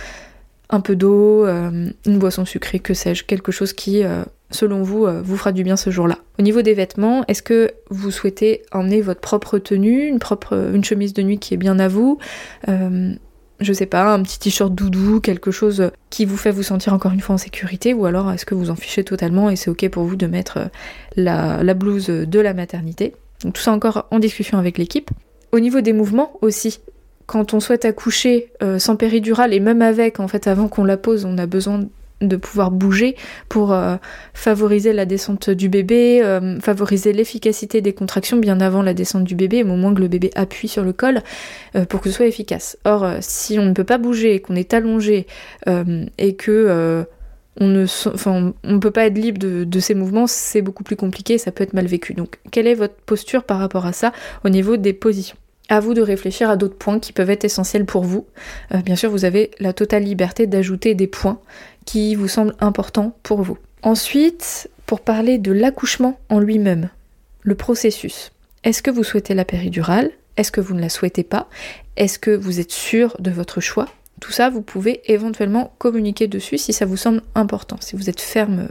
un 0.70 0.80
peu 0.80 0.96
d'eau, 0.96 1.44
euh, 1.44 1.90
une 2.06 2.18
boisson 2.18 2.44
sucrée, 2.44 2.78
que 2.78 2.94
sais-je, 2.94 3.24
quelque 3.24 3.52
chose 3.52 3.72
qui, 3.72 4.04
euh, 4.04 4.22
selon 4.50 4.82
vous, 4.82 5.04
euh, 5.04 5.20
vous 5.22 5.36
fera 5.36 5.52
du 5.52 5.64
bien 5.64 5.76
ce 5.76 5.90
jour-là. 5.90 6.18
Au 6.38 6.42
niveau 6.42 6.62
des 6.62 6.74
vêtements, 6.74 7.24
est-ce 7.26 7.42
que 7.42 7.72
vous 7.90 8.10
souhaitez 8.10 8.62
emmener 8.72 9.00
votre 9.00 9.20
propre 9.20 9.58
tenue, 9.58 10.06
une, 10.06 10.84
chemise 10.84 11.12
de 11.12 11.22
nuit 11.22 11.38
qui 11.38 11.54
est 11.54 11.58
bien 11.58 11.78
à 11.78 11.88
vous 11.88 12.18
je 13.62 13.74
sais 13.74 13.84
pas, 13.84 14.14
un 14.14 14.22
petit 14.22 14.38
t-shirt 14.38 14.74
doudou, 14.74 15.20
quelque 15.20 15.50
chose 15.50 15.90
qui 16.08 16.24
vous 16.24 16.38
fait 16.38 16.50
vous 16.50 16.62
sentir 16.62 16.94
encore 16.94 17.12
une 17.12 17.20
fois 17.20 17.34
en 17.34 17.38
sécurité, 17.38 17.92
ou 17.92 18.06
alors 18.06 18.32
est-ce 18.32 18.46
que 18.46 18.54
vous 18.54 18.70
en 18.70 18.74
fichez 18.74 19.04
totalement 19.04 19.50
et 19.50 19.56
c'est 19.56 19.68
ok 19.68 19.86
pour 19.90 20.04
vous 20.04 20.16
de 20.16 20.26
mettre 20.26 20.70
la, 21.14 21.74
blouse 21.74 22.06
de 22.06 22.40
la 22.40 22.54
maternité? 22.54 23.14
Tout 23.42 23.60
ça 23.60 23.72
encore 23.72 24.06
en 24.10 24.18
discussion 24.18 24.56
avec 24.56 24.78
l'équipe. 24.78 25.10
Au 25.52 25.60
niveau 25.60 25.82
des 25.82 25.92
mouvements 25.92 26.38
aussi, 26.40 26.80
quand 27.30 27.54
on 27.54 27.60
souhaite 27.60 27.84
accoucher 27.84 28.50
euh, 28.60 28.80
sans 28.80 28.96
péridurale 28.96 29.54
et 29.54 29.60
même 29.60 29.82
avec, 29.82 30.18
en 30.18 30.26
fait, 30.26 30.48
avant 30.48 30.66
qu'on 30.66 30.82
la 30.82 30.96
pose, 30.96 31.24
on 31.24 31.38
a 31.38 31.46
besoin 31.46 31.84
de 32.20 32.36
pouvoir 32.36 32.72
bouger 32.72 33.14
pour 33.48 33.72
euh, 33.72 33.98
favoriser 34.34 34.92
la 34.92 35.04
descente 35.04 35.48
du 35.48 35.68
bébé, 35.68 36.22
euh, 36.24 36.58
favoriser 36.58 37.12
l'efficacité 37.12 37.82
des 37.82 37.92
contractions 37.92 38.36
bien 38.36 38.60
avant 38.60 38.82
la 38.82 38.94
descente 38.94 39.22
du 39.22 39.36
bébé, 39.36 39.62
au 39.62 39.66
moment 39.68 39.94
que 39.94 40.00
le 40.00 40.08
bébé 40.08 40.32
appuie 40.34 40.66
sur 40.66 40.82
le 40.82 40.92
col, 40.92 41.22
pour 41.88 42.00
que 42.00 42.10
ce 42.10 42.16
soit 42.16 42.26
efficace. 42.26 42.76
Or, 42.84 43.08
si 43.20 43.60
on 43.60 43.64
ne 43.66 43.74
peut 43.74 43.84
pas 43.84 43.98
bouger, 43.98 44.40
qu'on 44.40 44.56
est 44.56 44.74
allongé 44.74 45.28
et 46.18 46.34
que 46.34 47.06
on 47.60 47.68
ne 47.68 48.78
peut 48.78 48.90
pas 48.90 49.06
être 49.06 49.18
libre 49.18 49.38
de, 49.38 49.62
de 49.62 49.80
ces 49.80 49.94
mouvements, 49.94 50.26
c'est 50.26 50.62
beaucoup 50.62 50.82
plus 50.82 50.96
compliqué, 50.96 51.38
ça 51.38 51.52
peut 51.52 51.62
être 51.62 51.74
mal 51.74 51.86
vécu. 51.86 52.12
Donc, 52.12 52.40
quelle 52.50 52.66
est 52.66 52.74
votre 52.74 52.94
posture 53.06 53.44
par 53.44 53.60
rapport 53.60 53.86
à 53.86 53.92
ça 53.92 54.12
au 54.44 54.48
niveau 54.48 54.76
des 54.76 54.92
positions? 54.92 55.36
À 55.70 55.80
vous 55.80 55.94
de 55.94 56.02
réfléchir 56.02 56.50
à 56.50 56.56
d'autres 56.56 56.76
points 56.76 56.98
qui 56.98 57.12
peuvent 57.12 57.30
être 57.30 57.44
essentiels 57.44 57.86
pour 57.86 58.02
vous. 58.02 58.26
Euh, 58.74 58.82
bien 58.82 58.96
sûr, 58.96 59.10
vous 59.10 59.24
avez 59.24 59.52
la 59.60 59.72
totale 59.72 60.02
liberté 60.02 60.46
d'ajouter 60.46 60.94
des 60.94 61.06
points 61.06 61.40
qui 61.86 62.14
vous 62.14 62.28
semblent 62.28 62.56
importants 62.60 63.16
pour 63.22 63.40
vous. 63.40 63.56
Ensuite, 63.82 64.68
pour 64.84 65.00
parler 65.00 65.38
de 65.38 65.52
l'accouchement 65.52 66.18
en 66.28 66.40
lui-même, 66.40 66.90
le 67.42 67.54
processus. 67.54 68.32
Est-ce 68.64 68.82
que 68.82 68.90
vous 68.90 69.04
souhaitez 69.04 69.32
la 69.32 69.46
péridurale? 69.46 70.10
Est-ce 70.36 70.52
que 70.52 70.60
vous 70.60 70.74
ne 70.74 70.80
la 70.80 70.88
souhaitez 70.88 71.24
pas? 71.24 71.48
Est-ce 71.96 72.18
que 72.18 72.30
vous 72.32 72.60
êtes 72.60 72.72
sûr 72.72 73.16
de 73.20 73.30
votre 73.30 73.60
choix? 73.60 73.86
Tout 74.20 74.32
ça, 74.32 74.50
vous 74.50 74.60
pouvez 74.60 75.00
éventuellement 75.10 75.72
communiquer 75.78 76.26
dessus 76.26 76.58
si 76.58 76.72
ça 76.72 76.84
vous 76.84 76.98
semble 76.98 77.22
important, 77.34 77.76
si 77.80 77.96
vous 77.96 78.10
êtes 78.10 78.20
ferme 78.20 78.68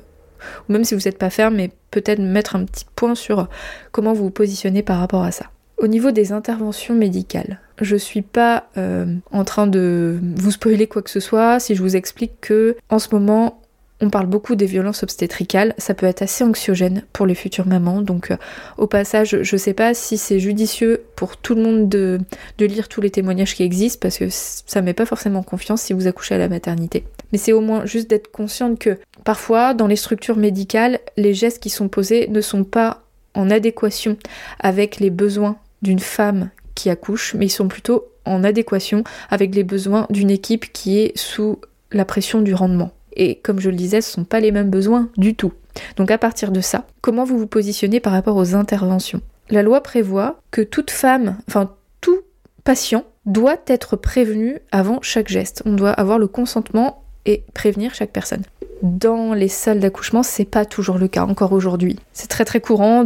ou 0.68 0.74
même 0.74 0.84
si 0.84 0.96
vous 0.96 1.02
n'êtes 1.06 1.18
pas 1.18 1.30
ferme, 1.30 1.56
mais 1.56 1.72
peut-être 1.92 2.20
mettre 2.20 2.56
un 2.56 2.66
petit 2.66 2.86
point 2.96 3.16
sur 3.16 3.48
comment 3.92 4.14
vous 4.14 4.26
vous 4.26 4.32
positionnez 4.32 4.84
par 4.84 5.00
rapport 5.00 5.24
à 5.24 5.32
ça. 5.32 5.50
Au 5.80 5.88
niveau 5.88 6.12
des 6.12 6.34
interventions 6.34 6.94
médicales, 6.94 7.60
je 7.80 7.96
suis 7.96 8.22
pas 8.22 8.66
euh, 8.78 9.06
en 9.32 9.46
train 9.46 9.66
de 9.66 10.20
vous 10.36 10.52
spoiler 10.52 10.88
quoi 10.88 11.02
que 11.02 11.10
ce 11.10 11.22
soit 11.22 11.60
si 11.62 11.74
je 11.74 11.82
vous 11.82 11.96
explique 11.96 12.34
que 12.42 12.76
en 12.90 13.00
ce 13.00 13.08
moment 13.14 13.62
on 14.02 14.10
parle 14.10 14.28
beaucoup 14.28 14.56
des 14.56 14.66
violences 14.66 15.04
obstétricales, 15.04 15.74
ça 15.78 15.94
peut 15.94 16.06
être 16.06 16.22
assez 16.22 16.44
anxiogène 16.44 17.04
pour 17.12 17.26
les 17.26 17.36
futures 17.36 17.68
mamans, 17.68 18.02
donc 18.02 18.32
euh, 18.32 18.38
au 18.78 18.88
passage, 18.88 19.40
je 19.42 19.58
sais 19.58 19.74
pas 19.74 19.94
si 19.94 20.18
c'est 20.18 20.40
judicieux 20.40 21.04
pour 21.16 21.36
tout 21.36 21.54
le 21.54 21.62
monde 21.62 21.90
de, 21.90 22.20
de, 22.58 22.66
lire 22.66 22.88
tous 22.88 23.02
les 23.02 23.10
témoignages 23.10 23.56
qui 23.56 23.64
existent, 23.64 24.00
parce 24.02 24.18
que 24.18 24.28
ça 24.30 24.82
met 24.82 24.94
pas 24.94 25.06
forcément 25.06 25.44
confiance 25.44 25.82
si 25.82 25.94
vous 25.94 26.08
accouchez 26.08 26.36
à 26.36 26.38
la 26.38 26.48
maternité. 26.48 27.04
Mais 27.32 27.38
c'est 27.38 27.52
au 27.52 27.60
moins 27.60 27.86
juste 27.86 28.10
d'être 28.10 28.32
consciente 28.32 28.80
que 28.80 28.98
parfois, 29.26 29.74
dans 29.74 29.88
les 29.88 29.98
structures 29.98 30.38
médicales, 30.38 31.00
les 31.18 31.34
gestes 31.34 31.62
qui 31.62 31.70
sont 31.70 31.90
posés 31.90 32.30
ne 32.30 32.40
sont 32.40 32.64
pas 32.64 33.04
en 33.36 33.50
adéquation 33.50 34.18
avec 34.60 35.00
les 35.00 35.10
besoins 35.10 35.58
d'une 35.82 36.00
femme 36.00 36.50
qui 36.76 36.90
accouche, 36.90 37.36
mais 37.36 37.48
ils 37.48 37.52
sont 37.52 37.68
plutôt 37.68 38.06
en 38.26 38.44
adéquation 38.44 39.04
avec 39.30 39.54
les 39.56 39.64
besoins 39.64 40.06
d'une 40.10 40.30
équipe 40.30 40.72
qui 40.72 41.00
est 41.00 41.18
sous 41.18 41.60
la 41.92 42.06
pression 42.06 42.42
du 42.42 42.54
rendement. 42.54 42.92
Et 43.14 43.36
comme 43.36 43.60
je 43.60 43.70
le 43.70 43.76
disais, 43.76 44.02
ce 44.02 44.12
ne 44.12 44.14
sont 44.16 44.24
pas 44.24 44.40
les 44.40 44.52
mêmes 44.52 44.70
besoins 44.70 45.10
du 45.18 45.36
tout. 45.36 45.54
Donc 45.98 46.12
à 46.12 46.18
partir 46.18 46.52
de 46.52 46.62
ça, 46.62 46.86
comment 47.02 47.24
vous 47.24 47.38
vous 47.38 47.48
positionnez 47.48 48.00
par 48.00 48.14
rapport 48.14 48.36
aux 48.36 48.56
interventions? 48.56 49.22
La 49.50 49.64
loi 49.64 49.82
prévoit 49.82 50.40
que 50.52 50.62
toute 50.62 50.92
femme, 50.92 51.38
enfin 51.48 51.74
tout 52.02 52.20
patient 52.64 53.06
doit 53.26 53.58
être 53.68 53.96
prévenu 53.96 54.60
avant 54.72 55.00
chaque 55.02 55.28
geste. 55.28 55.64
On 55.66 55.74
doit 55.74 55.92
avoir 55.92 56.20
le 56.20 56.28
consentement 56.28 57.04
et 57.26 57.44
prévenir 57.54 57.94
chaque 57.94 58.12
personne. 58.12 58.44
Dans 58.82 59.34
les 59.34 59.50
salles 59.50 59.80
d'accouchement, 59.80 60.24
c'est 60.24 60.46
pas 60.46 60.66
toujours 60.66 60.98
le 60.98 61.08
cas 61.08 61.24
encore 61.24 61.52
aujourd'hui. 61.52 61.98
C'est 62.14 62.30
très 62.30 62.46
très 62.46 62.62
courant 62.62 63.04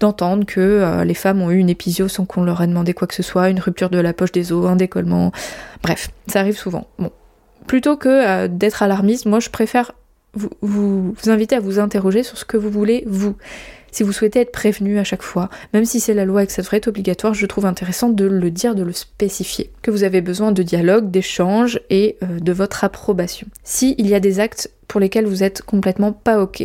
d'entendre 0.00 0.44
que 0.46 0.60
euh, 0.60 1.04
les 1.04 1.14
femmes 1.14 1.42
ont 1.42 1.50
eu 1.50 1.58
une 1.58 1.70
épisio 1.70 2.06
sans 2.08 2.24
qu'on 2.24 2.44
leur 2.44 2.62
ait 2.62 2.66
demandé 2.66 2.94
quoi 2.94 3.08
que 3.08 3.14
ce 3.14 3.22
soit, 3.22 3.48
une 3.50 3.58
rupture 3.58 3.90
de 3.90 3.98
la 3.98 4.12
poche 4.12 4.32
des 4.32 4.52
os, 4.52 4.66
un 4.66 4.76
décollement. 4.76 5.32
Bref, 5.82 6.10
ça 6.28 6.40
arrive 6.40 6.56
souvent. 6.56 6.86
Plutôt 7.66 7.96
que 7.96 8.08
euh, 8.08 8.48
d'être 8.48 8.82
alarmiste, 8.82 9.26
moi 9.26 9.40
je 9.40 9.50
préfère 9.50 9.92
vous 10.62 11.14
inviter 11.26 11.56
à 11.56 11.60
vous 11.60 11.80
interroger 11.80 12.22
sur 12.22 12.38
ce 12.38 12.44
que 12.44 12.56
vous 12.56 12.70
voulez 12.70 13.02
vous. 13.06 13.34
Si 13.90 14.02
vous 14.02 14.12
souhaitez 14.12 14.40
être 14.40 14.52
prévenu 14.52 14.98
à 14.98 15.04
chaque 15.04 15.22
fois, 15.22 15.48
même 15.72 15.84
si 15.84 16.00
c'est 16.00 16.14
la 16.14 16.24
loi 16.24 16.42
et 16.42 16.46
que 16.46 16.52
ça 16.52 16.62
devrait 16.62 16.78
être 16.78 16.88
obligatoire, 16.88 17.34
je 17.34 17.46
trouve 17.46 17.66
intéressant 17.66 18.08
de 18.08 18.24
le 18.24 18.50
dire, 18.50 18.74
de 18.74 18.82
le 18.82 18.92
spécifier. 18.92 19.70
Que 19.82 19.90
vous 19.90 20.04
avez 20.04 20.20
besoin 20.20 20.52
de 20.52 20.62
dialogue, 20.62 21.10
d'échange 21.10 21.80
et 21.90 22.16
euh, 22.22 22.38
de 22.40 22.52
votre 22.52 22.84
approbation. 22.84 23.46
S'il 23.64 23.94
il 23.98 24.06
y 24.06 24.14
a 24.14 24.20
des 24.20 24.40
actes 24.40 24.70
pour 24.86 25.00
lesquels 25.00 25.26
vous 25.26 25.42
êtes 25.42 25.62
complètement 25.62 26.12
pas 26.12 26.40
ok, 26.40 26.62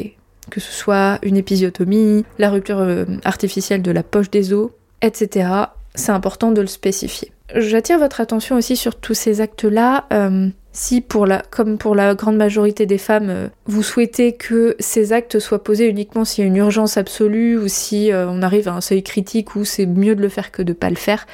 que 0.50 0.60
ce 0.60 0.72
soit 0.72 1.20
une 1.24 1.38
épisiotomie, 1.38 2.26
la 2.38 2.50
rupture 2.50 2.80
euh, 2.80 3.06
artificielle 3.24 3.82
de 3.82 3.92
la 3.92 4.04
poche 4.04 4.30
des 4.30 4.54
os, 4.54 4.70
etc., 5.02 5.50
c'est 5.96 6.12
important 6.12 6.52
de 6.52 6.62
le 6.62 6.68
spécifier. 6.68 7.32
J'attire 7.56 8.00
votre 8.00 8.20
attention 8.20 8.56
aussi 8.58 8.76
sur 8.76 8.96
tous 8.96 9.14
ces 9.14 9.42
actes-là. 9.42 10.06
Euh, 10.12 10.50
si 10.74 11.02
pour 11.02 11.26
la, 11.26 11.44
comme 11.50 11.78
pour 11.78 11.96
la 11.96 12.16
grande 12.16 12.36
majorité 12.36 12.86
des 12.86 12.98
femmes, 12.98 13.30
euh, 13.30 13.48
vous 13.66 13.84
souhaitez 13.84 14.34
que 14.34 14.76
ces 14.80 15.14
actes 15.14 15.40
soient 15.40 15.64
posés 15.64 15.88
uniquement 15.88 16.26
s'il 16.26 16.44
y 16.44 16.46
a 16.46 16.48
une 16.48 16.58
urgence 16.58 16.98
absolue 16.98 17.58
ou 17.58 17.68
si 17.68 18.12
euh, 18.12 18.28
on 18.28 18.42
arrive 18.42 18.68
à 18.68 18.74
un 18.74 18.82
seuil 18.82 19.04
critique 19.04 19.56
où 19.56 19.64
c'est 19.64 19.86
mieux 19.86 20.16
de 20.16 20.22
le 20.22 20.30
faire 20.30 20.52
que 20.52 20.64
de 20.64 20.74
pas 20.74 20.90
le 20.90 20.96
faire, 20.96 21.28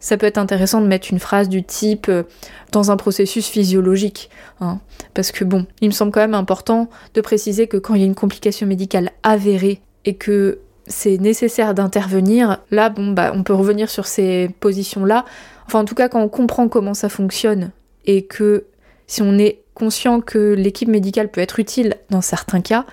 ça 0.00 0.16
peut 0.16 0.26
être 0.26 0.38
intéressant 0.38 0.80
de 0.80 0.88
mettre 0.88 1.08
une 1.12 1.20
phrase 1.20 1.48
du 1.48 1.62
type 1.62 2.10
dans 2.72 2.90
un 2.90 2.96
processus 2.96 3.46
physiologique. 3.46 4.30
Hein. 4.60 4.80
parce 5.14 5.30
que 5.32 5.44
bon, 5.44 5.66
il 5.80 5.88
me 5.88 5.92
semble 5.92 6.10
quand 6.12 6.20
même 6.20 6.34
important 6.34 6.88
de 7.14 7.20
préciser 7.20 7.68
que 7.68 7.76
quand 7.76 7.94
il 7.94 8.00
y 8.00 8.04
a 8.04 8.06
une 8.06 8.16
complication 8.16 8.66
médicale 8.66 9.10
avérée 9.22 9.80
et 10.04 10.14
que 10.14 10.58
c'est 10.86 11.18
nécessaire 11.18 11.74
d'intervenir, 11.74 12.58
là, 12.70 12.90
bon, 12.90 13.12
bah, 13.12 13.32
on 13.34 13.44
peut 13.44 13.54
revenir 13.54 13.88
sur 13.90 14.06
ces 14.06 14.50
positions-là. 14.60 15.24
Enfin, 15.66 15.80
en 15.80 15.84
tout 15.84 15.94
cas, 15.94 16.08
quand 16.08 16.20
on 16.20 16.28
comprend 16.28 16.68
comment 16.68 16.94
ça 16.94 17.08
fonctionne 17.08 17.70
et 18.04 18.22
que 18.22 18.64
si 19.06 19.22
on 19.22 19.38
est 19.38 19.62
conscient 19.74 20.20
que 20.20 20.54
l'équipe 20.54 20.88
médicale 20.88 21.30
peut 21.30 21.40
être 21.40 21.58
utile 21.58 21.96
dans 22.10 22.20
certains 22.20 22.60
cas, 22.60 22.86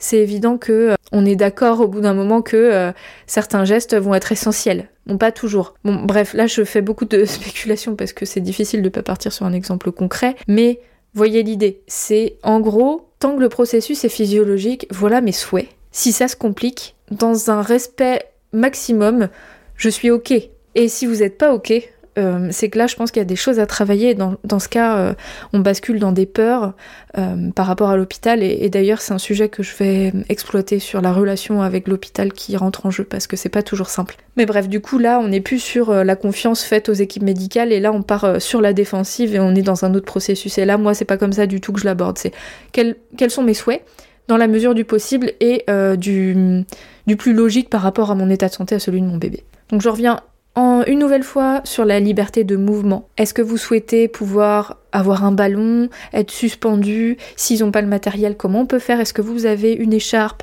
c'est 0.00 0.18
évident 0.18 0.56
que 0.58 0.72
euh, 0.72 0.94
on 1.12 1.24
est 1.26 1.36
d'accord 1.36 1.80
au 1.80 1.86
bout 1.86 2.00
d'un 2.00 2.14
moment 2.14 2.42
que 2.42 2.56
euh, 2.56 2.92
certains 3.26 3.64
gestes 3.64 3.94
vont 3.94 4.14
être 4.14 4.32
essentiels. 4.32 4.88
Bon, 5.06 5.18
pas 5.18 5.30
toujours. 5.30 5.74
Bon, 5.84 5.94
bref, 5.94 6.34
là, 6.34 6.46
je 6.46 6.64
fais 6.64 6.80
beaucoup 6.80 7.04
de 7.04 7.24
spéculation 7.26 7.94
parce 7.94 8.12
que 8.12 8.24
c'est 8.24 8.40
difficile 8.40 8.82
de 8.82 8.88
pas 8.88 9.02
partir 9.02 9.32
sur 9.32 9.46
un 9.46 9.52
exemple 9.52 9.92
concret, 9.92 10.34
mais 10.48 10.80
voyez 11.14 11.42
l'idée. 11.42 11.82
C'est 11.86 12.36
en 12.42 12.60
gros, 12.60 13.08
tant 13.18 13.36
que 13.36 13.40
le 13.40 13.48
processus 13.48 14.04
est 14.04 14.08
physiologique, 14.08 14.86
voilà 14.90 15.20
mes 15.20 15.32
souhaits. 15.32 15.68
Si 15.92 16.12
ça 16.12 16.28
se 16.28 16.36
complique, 16.36 16.96
dans 17.10 17.50
un 17.50 17.62
respect 17.62 18.24
maximum, 18.52 19.28
je 19.76 19.88
suis 19.88 20.10
ok. 20.10 20.32
Et 20.76 20.88
si 20.88 21.06
vous 21.06 21.16
n'êtes 21.16 21.36
pas 21.36 21.52
ok, 21.52 21.72
euh, 22.18 22.48
c'est 22.50 22.68
que 22.68 22.78
là, 22.78 22.86
je 22.86 22.96
pense 22.96 23.10
qu'il 23.10 23.20
y 23.20 23.22
a 23.22 23.26
des 23.26 23.36
choses 23.36 23.58
à 23.58 23.66
travailler. 23.66 24.14
Dans, 24.14 24.58
ce 24.58 24.68
cas, 24.68 24.98
euh, 24.98 25.14
on 25.52 25.60
bascule 25.60 25.98
dans 25.98 26.12
des 26.12 26.26
peurs 26.26 26.74
euh, 27.18 27.50
par 27.50 27.66
rapport 27.66 27.90
à 27.90 27.96
l'hôpital. 27.96 28.42
Et, 28.42 28.68
d'ailleurs, 28.68 29.00
c'est 29.00 29.12
un 29.12 29.18
sujet 29.18 29.48
que 29.48 29.62
je 29.62 29.74
vais 29.76 30.12
exploiter 30.28 30.78
sur 30.78 31.00
la 31.00 31.12
relation 31.12 31.62
avec 31.62 31.88
l'hôpital 31.88 32.32
qui 32.32 32.56
rentre 32.56 32.86
en 32.86 32.90
jeu 32.90 33.04
parce 33.04 33.26
que 33.26 33.36
c'est 33.36 33.48
pas 33.48 33.62
toujours 33.62 33.88
simple. 33.88 34.16
Mais 34.36 34.46
bref, 34.46 34.68
du 34.68 34.80
coup, 34.80 34.98
là, 34.98 35.20
on 35.20 35.28
n'est 35.28 35.40
plus 35.40 35.60
sur 35.60 35.92
la 35.92 36.16
confiance 36.16 36.62
faite 36.62 36.88
aux 36.88 36.94
équipes 36.94 37.22
médicales 37.22 37.72
et 37.72 37.80
là, 37.80 37.92
on 37.92 38.02
part 38.02 38.40
sur 38.40 38.60
la 38.60 38.72
défensive 38.72 39.34
et 39.34 39.40
on 39.40 39.54
est 39.54 39.62
dans 39.62 39.84
un 39.84 39.94
autre 39.94 40.06
processus. 40.06 40.58
Et 40.58 40.64
là, 40.64 40.78
moi, 40.78 40.94
c'est 40.94 41.04
pas 41.04 41.16
comme 41.16 41.32
ça 41.32 41.46
du 41.46 41.60
tout 41.60 41.72
que 41.72 41.80
je 41.80 41.84
l'aborde. 41.84 42.18
C'est 42.18 42.32
quels, 42.72 42.96
quels 43.16 43.30
sont 43.30 43.42
mes 43.42 43.54
souhaits 43.54 43.84
dans 44.28 44.36
la 44.36 44.46
mesure 44.46 44.74
du 44.74 44.84
possible 44.84 45.32
et 45.40 45.64
du, 45.96 46.64
du 47.06 47.16
plus 47.16 47.32
logique 47.32 47.70
par 47.70 47.82
rapport 47.82 48.10
à 48.10 48.14
mon 48.14 48.30
état 48.30 48.48
de 48.48 48.52
santé, 48.52 48.74
à 48.74 48.78
celui 48.78 49.00
de 49.00 49.06
mon 49.06 49.16
bébé. 49.16 49.44
Donc 49.70 49.82
je 49.82 49.88
reviens 49.88 50.20
une 50.56 50.98
nouvelle 50.98 51.22
fois 51.22 51.60
sur 51.64 51.84
la 51.84 52.00
liberté 52.00 52.44
de 52.44 52.56
mouvement. 52.56 53.08
Est-ce 53.16 53.34
que 53.34 53.42
vous 53.42 53.56
souhaitez 53.56 54.08
pouvoir 54.08 54.78
avoir 54.92 55.24
un 55.24 55.32
ballon, 55.32 55.88
être 56.12 56.30
suspendu? 56.30 57.16
S'ils 57.36 57.60
n'ont 57.60 57.70
pas 57.70 57.82
le 57.82 57.88
matériel, 57.88 58.36
comment 58.36 58.60
on 58.60 58.66
peut 58.66 58.78
faire? 58.78 59.00
Est-ce 59.00 59.14
que 59.14 59.22
vous 59.22 59.46
avez 59.46 59.72
une 59.72 59.92
écharpe? 59.92 60.42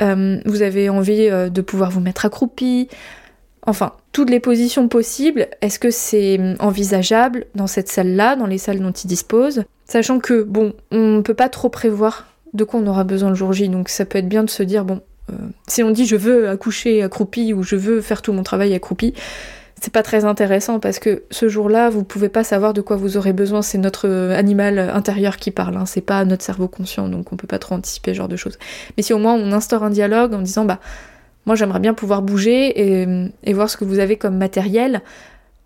Euh, 0.00 0.38
Vous 0.46 0.62
avez 0.62 0.88
envie 0.88 1.28
euh, 1.28 1.48
de 1.48 1.60
pouvoir 1.60 1.90
vous 1.90 2.00
mettre 2.00 2.24
accroupi? 2.24 2.88
Enfin, 3.66 3.92
toutes 4.12 4.30
les 4.30 4.40
positions 4.40 4.88
possibles, 4.88 5.48
est-ce 5.60 5.78
que 5.78 5.90
c'est 5.90 6.40
envisageable 6.58 7.46
dans 7.54 7.66
cette 7.66 7.88
salle-là, 7.88 8.36
dans 8.36 8.46
les 8.46 8.56
salles 8.56 8.80
dont 8.80 8.92
ils 8.92 9.08
disposent? 9.08 9.64
Sachant 9.84 10.20
que, 10.20 10.42
bon, 10.42 10.72
on 10.90 11.16
ne 11.16 11.20
peut 11.20 11.34
pas 11.34 11.48
trop 11.48 11.68
prévoir 11.68 12.26
de 12.54 12.64
quoi 12.64 12.80
on 12.80 12.86
aura 12.86 13.04
besoin 13.04 13.28
le 13.28 13.34
jour 13.34 13.52
J, 13.52 13.68
donc 13.68 13.90
ça 13.90 14.06
peut 14.06 14.18
être 14.18 14.28
bien 14.28 14.44
de 14.44 14.50
se 14.50 14.62
dire, 14.62 14.84
bon, 14.86 15.02
si 15.66 15.82
on 15.82 15.90
dit 15.90 16.06
je 16.06 16.16
veux 16.16 16.48
accoucher 16.48 17.02
accroupi 17.02 17.52
ou 17.52 17.62
je 17.62 17.76
veux 17.76 18.00
faire 18.00 18.22
tout 18.22 18.32
mon 18.32 18.42
travail 18.42 18.74
accroupi, 18.74 19.14
c'est 19.80 19.92
pas 19.92 20.02
très 20.02 20.24
intéressant 20.24 20.80
parce 20.80 20.98
que 20.98 21.22
ce 21.30 21.48
jour-là, 21.48 21.88
vous 21.88 22.02
pouvez 22.02 22.28
pas 22.28 22.42
savoir 22.42 22.74
de 22.74 22.80
quoi 22.80 22.96
vous 22.96 23.16
aurez 23.16 23.32
besoin. 23.32 23.62
C'est 23.62 23.78
notre 23.78 24.08
animal 24.32 24.78
intérieur 24.78 25.36
qui 25.36 25.50
parle, 25.50 25.76
hein. 25.76 25.86
c'est 25.86 26.00
pas 26.00 26.24
notre 26.24 26.42
cerveau 26.42 26.68
conscient, 26.68 27.08
donc 27.08 27.32
on 27.32 27.36
peut 27.36 27.46
pas 27.46 27.58
trop 27.58 27.74
anticiper 27.74 28.12
ce 28.12 28.16
genre 28.16 28.28
de 28.28 28.36
choses. 28.36 28.58
Mais 28.96 29.02
si 29.02 29.12
au 29.12 29.18
moins 29.18 29.34
on 29.34 29.52
instaure 29.52 29.84
un 29.84 29.90
dialogue 29.90 30.34
en 30.34 30.42
disant 30.42 30.64
bah 30.64 30.80
moi 31.46 31.54
j'aimerais 31.54 31.80
bien 31.80 31.94
pouvoir 31.94 32.22
bouger 32.22 33.06
et, 33.42 33.52
voir 33.52 33.70
ce 33.70 33.76
que 33.76 33.84
vous 33.84 34.00
avez 34.00 34.16
comme 34.16 34.36
matériel, 34.36 35.02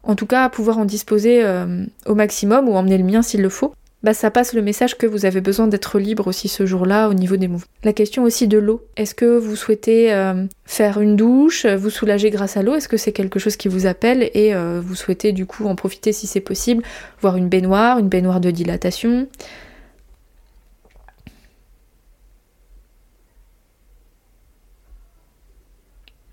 en 0.02 0.14
tout 0.14 0.26
cas 0.26 0.49
pouvoir 0.49 0.78
en 0.78 0.85
disposer 0.85 1.45
euh, 1.45 1.85
au 2.07 2.14
maximum 2.14 2.69
ou 2.69 2.75
emmener 2.75 2.99
le 2.99 3.04
mien 3.04 3.23
s'il 3.23 3.40
le 3.40 3.49
faut 3.49 3.75
bah 4.02 4.14
ça 4.14 4.30
passe 4.32 4.52
le 4.52 4.62
message 4.62 4.99
que 4.99 5.06
vous 5.06 5.26
avez 5.26 5.40
besoin 5.40 5.68
d'être 5.68 5.99
libre 5.99 6.26
aussi 6.26 6.49
ce 6.49 6.66
jour-là 6.66 7.09
au 7.09 7.14
niveau 7.14 7.37
des 7.37 7.47
mouvements. 7.47 7.66
La 7.85 7.92
question 7.92 8.25
aussi 8.25 8.49
de 8.49 8.59
l'eau. 8.59 8.85
Est-ce 8.97 9.14
que 9.14 9.38
vous 9.38 9.54
souhaitez 9.54 10.12
euh, 10.12 10.44
faire 10.64 11.00
une 11.00 11.14
douche, 11.14 11.66
vous 11.66 11.90
soulager 11.90 12.30
grâce 12.30 12.56
à 12.56 12.62
l'eau? 12.62 12.75
Est-ce 12.75 12.88
que 12.88 12.97
c'est 12.97 13.12
quelque 13.12 13.38
chose 13.38 13.56
qui 13.56 13.68
vous 13.68 13.87
appelle? 13.87 14.28
Et 14.35 14.54
euh, 14.54 14.80
vous 14.85 14.97
souhaitez 14.97 15.32
du 15.32 15.47
coup 15.47 15.66
en 15.66 15.76
profiter 15.76 16.12
si 16.12 16.26
c'est 16.26 16.40
possible, 16.40 16.82
voir 17.21 17.37
une 17.37 17.49
baignoire, 17.49 17.99
une 17.99 18.09
baignoire 18.09 18.40
de 18.40 18.50
dilatation? 18.50 19.28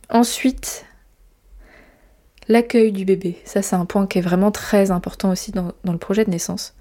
Ensuite, 0.10 0.86
l'accueil 2.48 2.92
du 2.92 3.06
bébé. 3.06 3.38
Ça, 3.46 3.62
c'est 3.62 3.76
un 3.76 3.86
point 3.86 4.08
qui 4.08 4.18
est 4.18 4.22
vraiment 4.22 4.50
très 4.50 4.90
important 4.90 5.30
aussi 5.30 5.52
dans 5.52 5.72
le 5.86 5.98
projet 6.00 6.26
de 6.26 6.32
naissance. 6.32 6.74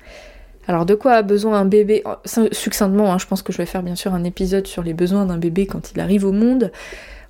Alors 0.68 0.84
de 0.84 0.94
quoi 0.94 1.14
a 1.14 1.22
besoin 1.22 1.58
un 1.58 1.64
bébé? 1.64 2.02
Oh, 2.04 2.16
Succinctement, 2.52 3.12
hein, 3.12 3.18
je 3.18 3.26
pense 3.26 3.42
que 3.42 3.52
je 3.52 3.58
vais 3.58 3.66
faire 3.66 3.82
bien 3.82 3.96
sûr 3.96 4.14
un 4.14 4.22
épisode 4.22 4.66
sur 4.66 4.82
les 4.82 4.92
besoins 4.92 5.25
d'un 5.25 5.38
bébé 5.38 5.66
quand 5.66 5.92
il 5.92 6.00
arrive 6.00 6.26
au 6.26 6.32
monde. 6.32 6.70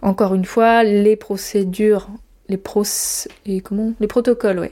Encore 0.02 0.35
une 0.35 0.45
fois, 0.45 0.83
les 0.83 1.14
procédures, 1.16 2.09
les 2.49 2.57
pros, 2.57 2.85
comment? 3.62 3.92
Les 4.00 4.07
protocoles, 4.09 4.71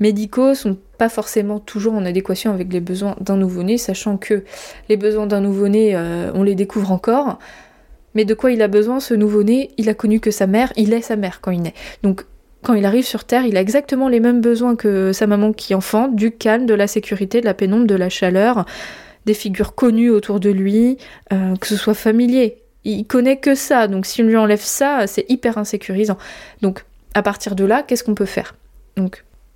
médicaux 0.00 0.54
sont 0.54 0.78
pas 0.96 1.10
forcément 1.10 1.58
toujours 1.58 1.92
en 1.92 2.06
adéquation 2.06 2.52
avec 2.52 2.72
les 2.72 2.80
besoins 2.80 3.16
d'un 3.20 3.36
nouveau-né, 3.36 3.76
sachant 3.76 4.16
que 4.16 4.44
les 4.88 4.96
besoins 4.96 5.26
d'un 5.26 5.40
nouveau-né, 5.40 5.94
euh, 5.94 6.30
on 6.34 6.42
les 6.42 6.54
découvre 6.54 6.92
encore. 6.92 7.38
Mais 8.14 8.24
de 8.24 8.32
quoi 8.32 8.50
il 8.50 8.62
a 8.62 8.68
besoin 8.68 8.98
ce 8.98 9.12
nouveau-né? 9.12 9.70
Il 9.76 9.90
a 9.90 9.94
connu 9.94 10.20
que 10.20 10.30
sa 10.30 10.46
mère, 10.46 10.72
il 10.76 10.94
est 10.94 11.02
sa 11.02 11.16
mère 11.16 11.42
quand 11.42 11.50
il 11.50 11.60
naît. 11.60 11.74
Donc 12.02 12.24
quand 12.66 12.74
il 12.74 12.84
arrive 12.84 13.04
sur 13.06 13.22
Terre, 13.22 13.46
il 13.46 13.56
a 13.56 13.60
exactement 13.60 14.08
les 14.08 14.18
mêmes 14.18 14.40
besoins 14.40 14.74
que 14.74 15.12
sa 15.12 15.28
maman 15.28 15.52
qui 15.52 15.72
enfante, 15.72 16.16
du 16.16 16.32
calme, 16.32 16.66
de 16.66 16.74
la 16.74 16.88
sécurité, 16.88 17.40
de 17.40 17.44
la 17.44 17.54
pénombre, 17.54 17.86
de 17.86 17.94
la 17.94 18.08
chaleur, 18.08 18.66
des 19.24 19.34
figures 19.34 19.76
connues 19.76 20.10
autour 20.10 20.40
de 20.40 20.50
lui, 20.50 20.98
euh, 21.32 21.54
que 21.60 21.68
ce 21.68 21.76
soit 21.76 21.94
familier. 21.94 22.56
Il 22.82 23.06
connaît 23.06 23.36
que 23.36 23.54
ça, 23.54 23.86
donc 23.86 24.04
si 24.04 24.20
on 24.20 24.26
lui 24.26 24.36
enlève 24.36 24.60
ça, 24.60 25.06
c'est 25.06 25.26
hyper 25.28 25.58
insécurisant. 25.58 26.18
Donc 26.60 26.84
à 27.14 27.22
partir 27.22 27.54
de 27.54 27.64
là, 27.64 27.84
qu'est-ce 27.84 28.02
qu'on 28.02 28.16
peut 28.16 28.24
faire? 28.24 28.56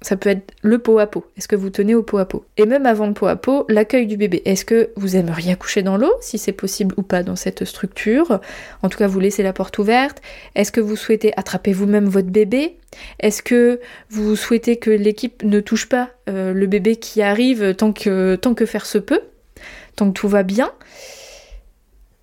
Ça 0.03 0.17
peut 0.17 0.31
être 0.31 0.53
le 0.63 0.79
pot 0.79 0.99
à 0.99 1.07
pot. 1.07 1.27
Est-ce 1.37 1.49
que 1.49 1.57
vous 1.57 1.71
tenez 1.71 1.95
au 1.95 2.03
pot 2.03 2.19
à 2.19 2.25
pot? 2.25 2.45
Et 2.57 2.65
même 2.65 2.87
avant 2.87 3.07
le 3.07 3.13
pot 3.13 3.27
à 3.27 3.37
pot, 3.37 3.67
l'accueil 3.69 4.07
du 4.07 4.17
bébé. 4.17 4.43
Est-ce 4.45 4.65
que 4.65 4.91
vous 4.97 5.17
aimeriez 5.17 5.53
accoucher 5.53 5.83
dans 5.83 5.97
l'eau, 5.97 6.13
si 6.21 6.39
c'est 6.39 6.53
possible 6.53 6.95
ou 6.97 7.03
pas 7.03 7.23
dans 7.23 7.37
cette 7.37 7.65
structure? 7.65 8.41
En 8.83 8.89
tout 8.89 8.99
cas, 8.99 9.07
vous 9.07 9.21
laissez 9.21 9.43
la 9.43 9.53
porte 9.53 9.79
ouverte. 9.79 10.23
Est-ce 10.55 10.73
que 10.73 10.81
vous 10.81 10.97
souhaitez 10.97 11.33
attraper 11.37 11.73
vous-même 11.73 12.07
votre 12.07 12.29
bébé? 12.29 12.79
Est-ce 13.21 13.43
que 13.43 13.81
vous 14.09 14.37
souhaitez 14.37 14.79
que 14.79 14.91
l'équipe 14.91 15.43
ne 15.43 15.61
touche 15.61 15.89
pas 15.89 16.11
euh, 16.29 16.53
le 16.53 16.67
bébé 16.67 16.97
qui 16.97 17.23
arrive 17.23 17.75
tant 17.75 17.93
que, 17.93 18.37
tant 18.37 18.55
que 18.55 18.67
faire 18.67 18.87
se 18.87 18.99
peut? 18.99 19.21
Tant 19.97 20.09
que 20.09 20.19
tout 20.19 20.29
va 20.29 20.43
bien? 20.43 20.73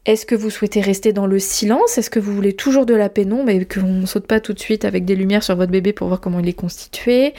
Est-ce 0.07 0.25
que 0.25 0.35
vous 0.35 0.49
souhaitez 0.49 0.79
rester 0.79 1.11
dans 1.11 1.27
le 1.27 1.37
silence? 1.37 1.97
Est-ce 1.97 2.09
que 2.09 2.19
vous 2.19 2.33
voulez 2.33 2.53
toujours 2.53 2.85
de 2.85 2.95
la 2.95 3.09
pénombre 3.09 3.49
et 3.49 3.65
qu'on 3.65 3.87
ne 3.87 4.05
saute 4.05 4.25
pas 4.25 4.39
tout 4.39 4.53
de 4.53 4.59
suite 4.59 4.85
avec 4.85 5.03
des 5.03 5.17
lumières 5.17 5.43
sur 5.43 5.57
votre 5.57 5.71
bébé 5.71 5.91
pour 5.91 6.07
voir 6.07 6.21
comment 6.21 6.39
il 6.39 6.47
est 6.47 6.53
constitué. 6.53 7.33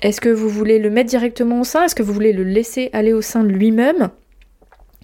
Est-ce 0.00 0.22
que 0.22 0.30
vous 0.30 0.48
voulez 0.48 0.78
le 0.78 0.88
mettre 0.88 1.10
directement 1.10 1.60
au 1.60 1.64
sein? 1.64 1.84
Est-ce 1.84 1.94
que 1.94 2.02
vous 2.02 2.14
voulez 2.14 2.32
le 2.32 2.42
laisser 2.42 2.88
aller 2.94 3.12
au 3.12 3.20
sein 3.20 3.44
lui-même? 3.44 4.08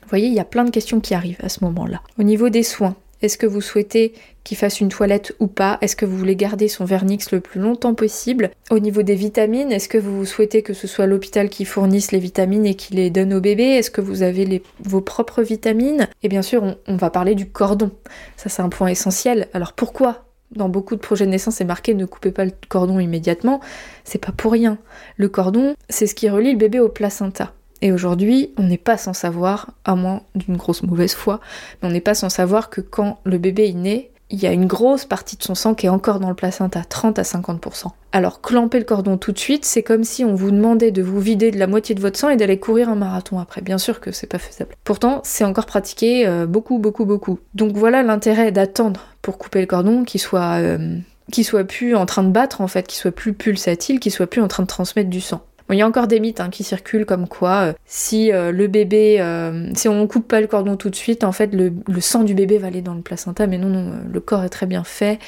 Vous 0.02 0.08
voyez, 0.08 0.26
il 0.26 0.34
y 0.34 0.40
a 0.40 0.44
plein 0.46 0.64
de 0.64 0.70
questions 0.70 1.00
qui 1.00 1.12
arrivent 1.12 1.40
à 1.42 1.50
ce 1.50 1.62
moment-là. 1.64 2.00
Au 2.18 2.22
niveau 2.22 2.48
des 2.48 2.62
soins, 2.62 2.96
est-ce 3.22 3.38
que 3.38 3.46
vous 3.46 3.60
souhaitez 3.60 4.12
qu'il 4.44 4.56
fasse 4.56 4.80
une 4.80 4.88
toilette 4.88 5.32
ou 5.38 5.46
pas? 5.46 5.78
Est-ce 5.80 5.94
que 5.94 6.04
vous 6.04 6.18
voulez 6.18 6.34
garder 6.34 6.66
son 6.66 6.84
vernix 6.84 7.30
le 7.30 7.40
plus 7.40 7.60
longtemps 7.60 7.94
possible? 7.94 8.50
Au 8.70 8.80
niveau 8.80 9.02
des 9.02 9.14
vitamines, 9.14 9.70
est-ce 9.70 9.88
que 9.88 9.98
vous 9.98 10.24
souhaitez 10.24 10.62
que 10.62 10.74
ce 10.74 10.88
soit 10.88 11.06
l'hôpital 11.06 11.48
qui 11.48 11.64
fournisse 11.64 12.10
les 12.10 12.18
vitamines 12.18 12.66
et 12.66 12.74
qui 12.74 12.94
les 12.94 13.10
donne 13.10 13.32
au 13.32 13.40
bébé? 13.40 13.62
Est-ce 13.62 13.92
que 13.92 14.00
vous 14.00 14.22
avez 14.22 14.62
vos 14.80 15.00
propres 15.00 15.42
vitamines? 15.42 16.08
Et 16.22 16.28
bien 16.28 16.42
sûr, 16.42 16.76
on, 16.86 16.96
va 16.96 17.10
parler 17.10 17.34
du 17.36 17.48
cordon. 17.48 17.92
Ça, 18.36 18.48
c'est 18.48 18.62
un 18.62 18.68
point 18.68 18.88
essentiel. 18.88 19.48
Alors 19.54 19.72
pourquoi? 19.72 20.24
Dans 20.50 20.68
beaucoup 20.68 20.96
de 20.96 21.00
projets 21.00 21.24
de 21.24 21.30
naissance, 21.30 21.56
c'est 21.56 21.64
marqué 21.64 21.94
ne 21.94 22.04
coupez 22.04 22.30
pas 22.30 22.44
le 22.44 22.52
cordon 22.68 22.98
immédiatement. 22.98 23.60
C'est 24.04 24.18
pas 24.18 24.32
pour 24.32 24.52
rien. 24.52 24.78
Le 25.16 25.28
cordon, 25.28 25.74
c'est 25.88 26.06
ce 26.06 26.14
qui 26.14 26.28
relie 26.28 26.52
le 26.52 26.58
bébé 26.58 26.80
au 26.80 26.88
placenta. 26.88 27.54
Et 27.82 27.92
aujourd'hui, 27.92 28.52
on 28.56 28.62
n'est 28.62 28.78
pas 28.78 28.96
sans 28.96 29.12
savoir, 29.12 29.72
à 29.84 29.96
moins 29.96 30.22
d'une 30.34 30.56
grosse 30.56 30.84
mauvaise 30.84 31.14
foi, 31.14 31.40
mais 31.82 31.88
on 31.88 31.92
n'est 31.92 32.00
pas 32.00 32.14
sans 32.14 32.30
savoir 32.30 32.70
que 32.70 32.80
quand 32.80 33.18
le 33.24 33.38
bébé 33.38 33.68
est 33.68 33.74
né, 33.74 34.12
il 34.30 34.42
y 34.42 34.46
a 34.46 34.52
une 34.52 34.66
grosse 34.66 35.04
partie 35.04 35.36
de 35.36 35.42
son 35.42 35.54
sang 35.54 35.74
qui 35.74 35.86
est 35.86 35.90
encore 35.90 36.18
dans 36.18 36.30
le 36.30 36.34
placenta, 36.34 36.82
30 36.88 37.18
à 37.18 37.22
50%. 37.22 37.88
Alors 38.12 38.40
clamper 38.40 38.78
le 38.78 38.84
cordon 38.84 39.18
tout 39.18 39.32
de 39.32 39.38
suite, 39.38 39.66
c'est 39.66 39.82
comme 39.82 40.04
si 40.04 40.24
on 40.24 40.34
vous 40.34 40.50
demandait 40.50 40.90
de 40.90 41.02
vous 41.02 41.20
vider 41.20 41.50
de 41.50 41.58
la 41.58 41.66
moitié 41.66 41.94
de 41.94 42.00
votre 42.00 42.18
sang 42.18 42.30
et 42.30 42.36
d'aller 42.36 42.58
courir 42.58 42.88
un 42.88 42.94
marathon 42.94 43.38
après. 43.38 43.60
Bien 43.60 43.78
sûr 43.78 44.00
que 44.00 44.10
c'est 44.10 44.26
pas 44.26 44.38
faisable. 44.38 44.74
Pourtant, 44.84 45.20
c'est 45.22 45.44
encore 45.44 45.66
pratiqué 45.66 46.26
euh, 46.26 46.46
beaucoup, 46.46 46.78
beaucoup, 46.78 47.04
beaucoup. 47.04 47.40
Donc 47.54 47.76
voilà 47.76 48.02
l'intérêt 48.02 48.52
d'attendre 48.52 49.02
pour 49.20 49.36
couper 49.36 49.60
le 49.60 49.66
cordon, 49.66 50.04
qu'il 50.04 50.20
soit 50.20 50.60
euh, 50.60 50.96
soit 51.42 51.64
plus 51.64 51.94
en 51.94 52.06
train 52.06 52.22
de 52.22 52.30
battre 52.30 52.60
en 52.62 52.68
fait, 52.68 52.86
qu'il 52.86 52.98
soit 52.98 53.12
plus 53.12 53.34
pulsatile, 53.34 54.00
qu'il 54.00 54.12
soit 54.12 54.26
plus 54.26 54.40
en 54.40 54.48
train 54.48 54.62
de 54.62 54.68
transmettre 54.68 55.10
du 55.10 55.20
sang. 55.20 55.42
Il 55.72 55.78
y 55.78 55.82
a 55.82 55.86
encore 55.86 56.06
des 56.06 56.20
mythes 56.20 56.40
hein, 56.40 56.50
qui 56.50 56.64
circulent 56.64 57.06
comme 57.06 57.28
quoi 57.28 57.68
euh, 57.68 57.72
si 57.86 58.32
euh, 58.32 58.52
le 58.52 58.66
bébé, 58.66 59.20
euh, 59.20 59.70
si 59.74 59.88
on 59.88 60.06
coupe 60.06 60.28
pas 60.28 60.40
le 60.40 60.46
cordon 60.46 60.76
tout 60.76 60.90
de 60.90 60.96
suite, 60.96 61.24
en 61.24 61.32
fait 61.32 61.50
le, 61.52 61.72
sang 62.00 62.24
du 62.24 62.34
bébé 62.34 62.58
va 62.58 62.68
aller 62.68 62.82
dans 62.82 62.94
le 62.94 63.02
placenta, 63.02 63.46
mais 63.46 63.58
non, 63.58 63.68
non, 63.68 63.92
le 64.10 64.20
corps 64.20 64.44
est 64.44 64.48
très 64.48 64.66
bien 64.66 64.84
fait. 64.84 65.18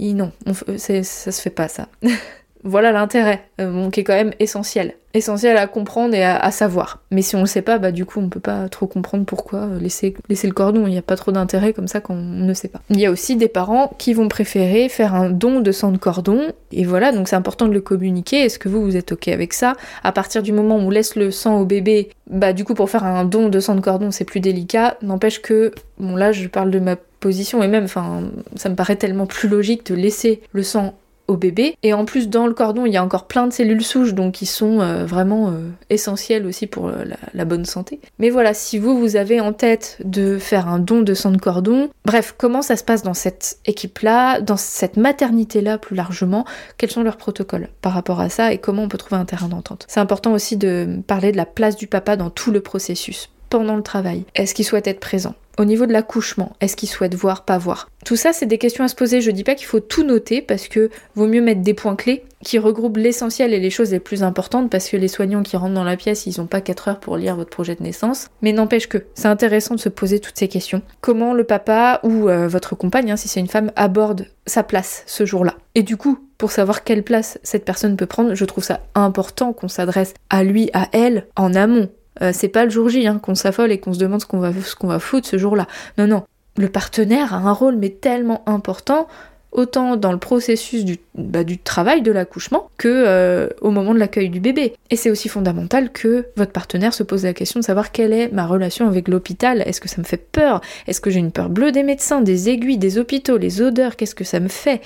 non, 0.00 0.32
ça 0.76 1.02
se 1.02 1.40
fait 1.40 1.50
pas 1.50 1.68
ça. 1.68 1.88
voilà 2.64 2.92
l'intérêt, 2.92 3.48
euh, 3.60 3.90
qui 3.90 4.00
est 4.00 4.04
quand 4.04 4.14
même 4.14 4.32
essentiel. 4.38 4.94
Essentiel 5.14 5.58
à 5.58 5.66
comprendre 5.66 6.14
et 6.14 6.24
à, 6.24 6.50
savoir. 6.50 7.02
Mais 7.10 7.20
si 7.20 7.36
on 7.36 7.40
le 7.40 7.46
sait 7.46 7.60
pas, 7.60 7.78
bah 7.78 7.92
du 7.92 8.06
coup 8.06 8.18
on 8.18 8.30
peut 8.30 8.40
pas 8.40 8.70
trop 8.70 8.86
comprendre 8.86 9.26
pourquoi 9.26 9.60
euh, 9.60 9.78
laisser, 9.78 10.14
le 10.28 10.50
cordon. 10.52 10.86
Il 10.86 10.90
n'y 10.90 10.98
a 10.98 11.02
pas 11.02 11.16
trop 11.16 11.32
d'intérêt 11.32 11.74
comme 11.74 11.86
ça 11.86 12.00
quand 12.00 12.14
on 12.14 12.22
ne 12.22 12.54
sait 12.54 12.68
pas. 12.68 12.80
Il 12.88 12.98
y 12.98 13.04
a 13.04 13.10
aussi 13.10 13.36
des 13.36 13.48
parents 13.48 13.92
qui 13.98 14.14
vont 14.14 14.28
préférer 14.28 14.88
faire 14.88 15.14
un 15.14 15.28
don 15.28 15.60
de 15.60 15.70
sang 15.70 15.92
de 15.92 15.98
cordon. 15.98 16.52
Et 16.70 16.84
voilà, 16.84 17.12
donc 17.12 17.28
c'est 17.28 17.36
important 17.36 17.68
de 17.68 17.74
le 17.74 17.82
communiquer. 17.82 18.40
Est-ce 18.40 18.58
que 18.58 18.70
vous, 18.70 18.82
vous 18.82 18.96
êtes 18.96 19.12
ok 19.12 19.28
avec 19.28 19.52
ça? 19.52 19.74
À 20.02 20.12
partir 20.12 20.42
du 20.42 20.52
moment 20.52 20.76
où 20.76 20.80
on 20.80 20.90
laisse 20.90 21.14
le 21.14 21.30
sang 21.30 21.60
au 21.60 21.66
bébé, 21.66 22.08
bah 22.30 22.54
du 22.54 22.64
coup 22.64 22.72
pour 22.72 22.88
faire 22.88 23.04
un 23.04 23.26
don 23.26 23.50
de 23.50 23.60
sang 23.60 23.74
de 23.74 23.80
cordon 23.80 24.10
c'est 24.10 24.24
plus 24.24 24.40
délicat. 24.40 24.96
N'empêche 25.02 25.42
que, 25.42 25.72
bon 25.98 26.16
là 26.16 26.32
je 26.32 26.48
parle 26.48 26.70
de 26.70 26.78
ma 26.78 26.96
position 26.96 27.62
et 27.62 27.68
même, 27.68 27.86
ça 27.86 28.68
me 28.68 28.74
paraît 28.74 28.96
tellement 28.96 29.26
plus 29.26 29.48
logique 29.48 29.86
de 29.86 29.94
laisser 29.94 30.42
le 30.52 30.62
sang 30.62 30.94
au 31.28 31.36
bébé. 31.36 31.76
Et 31.82 31.92
en 31.92 32.04
plus, 32.04 32.28
dans 32.28 32.46
le 32.46 32.54
cordon, 32.54 32.86
il 32.86 32.92
y 32.92 32.96
a 32.96 33.04
encore 33.04 33.26
plein 33.26 33.46
de 33.46 33.52
cellules 33.52 33.82
souches, 33.82 34.14
donc 34.14 34.34
qui 34.34 34.46
sont 34.46 34.80
euh, 34.80 35.04
vraiment 35.04 35.48
euh, 35.48 35.70
essentielles 35.90 36.46
aussi 36.46 36.66
pour 36.66 36.88
euh, 36.88 37.04
la, 37.34 37.44
bonne 37.44 37.64
santé. 37.64 38.00
Mais 38.18 38.30
voilà, 38.30 38.54
si 38.54 38.78
vous, 38.78 38.98
vous 38.98 39.16
avez 39.16 39.40
en 39.40 39.52
tête 39.52 39.98
de 40.04 40.38
faire 40.38 40.68
un 40.68 40.78
don 40.78 41.02
de 41.02 41.14
sang 41.14 41.30
de 41.30 41.38
cordon, 41.38 41.90
bref, 42.04 42.34
comment 42.36 42.62
ça 42.62 42.76
se 42.76 42.84
passe 42.84 43.02
dans 43.02 43.14
cette 43.14 43.58
équipe-là, 43.66 44.40
dans 44.40 44.56
cette 44.56 44.96
maternité-là 44.96 45.78
plus 45.78 45.96
largement, 45.96 46.44
quels 46.78 46.90
sont 46.90 47.02
leurs 47.02 47.16
protocoles 47.16 47.68
par 47.80 47.92
rapport 47.92 48.20
à 48.20 48.28
ça 48.28 48.52
et 48.52 48.58
comment 48.58 48.82
on 48.82 48.88
peut 48.88 48.98
trouver 48.98 49.20
un 49.20 49.24
terrain 49.24 49.48
d'entente? 49.48 49.86
C'est 49.88 50.00
important 50.00 50.32
aussi 50.32 50.56
de 50.56 51.00
parler 51.06 51.32
de 51.32 51.36
la 51.36 51.46
place 51.46 51.76
du 51.76 51.86
papa 51.86 52.16
dans 52.16 52.30
tout 52.30 52.50
le 52.50 52.60
processus 52.60 53.30
pendant 53.48 53.76
le 53.76 53.82
travail 53.82 54.24
Est-ce 54.34 54.54
qu'il 54.54 54.64
souhaite 54.64 54.86
être 54.86 55.00
présent? 55.00 55.34
Au 55.58 55.64
niveau 55.64 55.86
de 55.86 55.92
l'accouchement, 55.92 56.56
est-ce 56.60 56.76
qu'il 56.76 56.88
souhaite 56.88 57.14
voir, 57.14 57.44
pas 57.44 57.58
voir? 57.58 57.88
Tout 58.04 58.16
ça, 58.16 58.32
c'est 58.32 58.46
des 58.46 58.58
questions 58.58 58.84
à 58.84 58.88
se 58.88 58.94
poser. 58.94 59.20
Je 59.20 59.30
dis 59.30 59.44
pas 59.44 59.54
qu'il 59.54 59.66
faut 59.66 59.80
tout 59.80 60.02
noter 60.02 60.42
parce 60.42 60.68
que 60.68 60.90
vaut 61.14 61.26
mieux 61.26 61.40
mettre 61.40 61.60
des 61.60 61.74
points 61.74 61.94
clés 61.94 62.24
qui 62.42 62.58
regroupent 62.58 62.96
l'essentiel 62.96 63.54
et 63.54 63.60
les 63.60 63.70
choses 63.70 63.92
les 63.92 64.00
plus 64.00 64.22
importantes 64.22 64.70
parce 64.70 64.88
que 64.88 64.96
les 64.96 65.08
soignants 65.08 65.42
qui 65.42 65.56
rentrent 65.56 65.74
dans 65.74 65.84
la 65.84 65.96
pièce, 65.96 66.26
ils 66.26 66.40
ont 66.40 66.46
pas 66.46 66.60
4 66.60 66.88
heures 66.88 67.00
pour 67.00 67.16
lire 67.16 67.36
votre 67.36 67.50
projet 67.50 67.76
de 67.76 67.82
naissance. 67.82 68.28
Mais 68.40 68.52
n'empêche 68.52 68.88
que 68.88 69.04
c'est 69.14 69.28
intéressant 69.28 69.76
de 69.76 69.80
se 69.80 69.88
poser 69.88 70.18
toutes 70.18 70.38
ces 70.38 70.48
questions. 70.48 70.82
Comment 71.00 71.34
le 71.34 71.44
papa 71.44 72.00
ou 72.02 72.28
euh, 72.28 72.48
votre 72.48 72.74
compagne, 72.74 73.12
hein, 73.12 73.16
si 73.16 73.28
c'est 73.28 73.40
une 73.40 73.46
femme, 73.46 73.70
aborde 73.76 74.26
sa 74.46 74.62
place 74.62 75.04
ce 75.06 75.24
jour-là? 75.24 75.54
Et 75.74 75.82
du 75.82 75.96
coup, 75.96 76.18
pour 76.38 76.50
savoir 76.50 76.82
quelle 76.82 77.04
place 77.04 77.38
cette 77.44 77.64
personne 77.64 77.96
peut 77.96 78.06
prendre, 78.06 78.34
je 78.34 78.44
trouve 78.44 78.64
ça 78.64 78.80
important 78.96 79.52
qu'on 79.52 79.68
s'adresse 79.68 80.14
à 80.28 80.42
lui, 80.42 80.70
à 80.72 80.88
elle, 80.92 81.28
en 81.36 81.54
amont 81.54 81.88
euh, 82.20 82.30
c'est 82.34 82.48
pas 82.48 82.64
le 82.64 82.70
jour 82.70 82.88
J 82.88 83.06
hein, 83.06 83.18
qu'on 83.18 83.34
s'affole 83.34 83.72
et 83.72 83.78
qu'on 83.78 83.94
se 83.94 83.98
demande 83.98 84.20
ce 84.20 84.26
qu'on 84.26 84.38
va, 84.38 84.50
va 84.50 84.98
foutre 84.98 85.26
ce 85.26 85.38
jour-là. 85.38 85.66
Non, 85.98 86.06
non. 86.06 86.24
Le 86.58 86.68
partenaire 86.68 87.32
a 87.32 87.38
un 87.38 87.52
rôle 87.52 87.76
mais 87.76 87.88
tellement 87.88 88.42
important, 88.44 89.08
autant 89.52 89.96
dans 89.96 90.12
le 90.12 90.18
processus 90.18 90.84
du, 90.84 90.98
bah, 91.14 91.40
travail 91.64 92.02
de 92.02 92.12
l'accouchement 92.12 92.70
que 92.76 92.88
euh, 92.88 93.48
au 93.60 93.70
moment 93.70 93.94
de 93.94 93.98
l'accueil 93.98 94.28
du 94.28 94.40
bébé. 94.40 94.74
Et 94.90 94.96
c'est 94.96 95.10
aussi 95.10 95.28
fondamental 95.28 95.90
que 95.90 96.26
votre 96.36 96.52
partenaire 96.52 96.92
se 96.92 97.02
pose 97.02 97.24
la 97.24 97.32
question 97.32 97.60
de 97.60 97.64
savoir 97.64 97.92
quelle 97.92 98.12
est 98.12 98.30
ma 98.32 98.46
relation 98.46 98.86
avec 98.86 99.08
l'hôpital. 99.08 99.62
Est-ce 99.66 99.80
que 99.80 99.88
ça 99.88 99.98
me 99.98 100.06
fait 100.06 100.18
peur? 100.18 100.60
Est-ce 100.86 101.00
que 101.00 101.10
j'ai 101.10 101.20
une 101.20 101.32
peur 101.32 101.48
bleue 101.48 101.72
des 101.72 101.82
médecins, 101.82 102.20
des 102.20 102.50
aiguilles, 102.50 102.78
des 102.78 102.98
hôpitaux, 102.98 103.38
les 103.38 103.62
odeurs? 103.62 103.96
Qu'est-ce 103.96 104.14
que 104.14 104.24
ça 104.24 104.40
me 104.40 104.48
fait? 104.48 104.82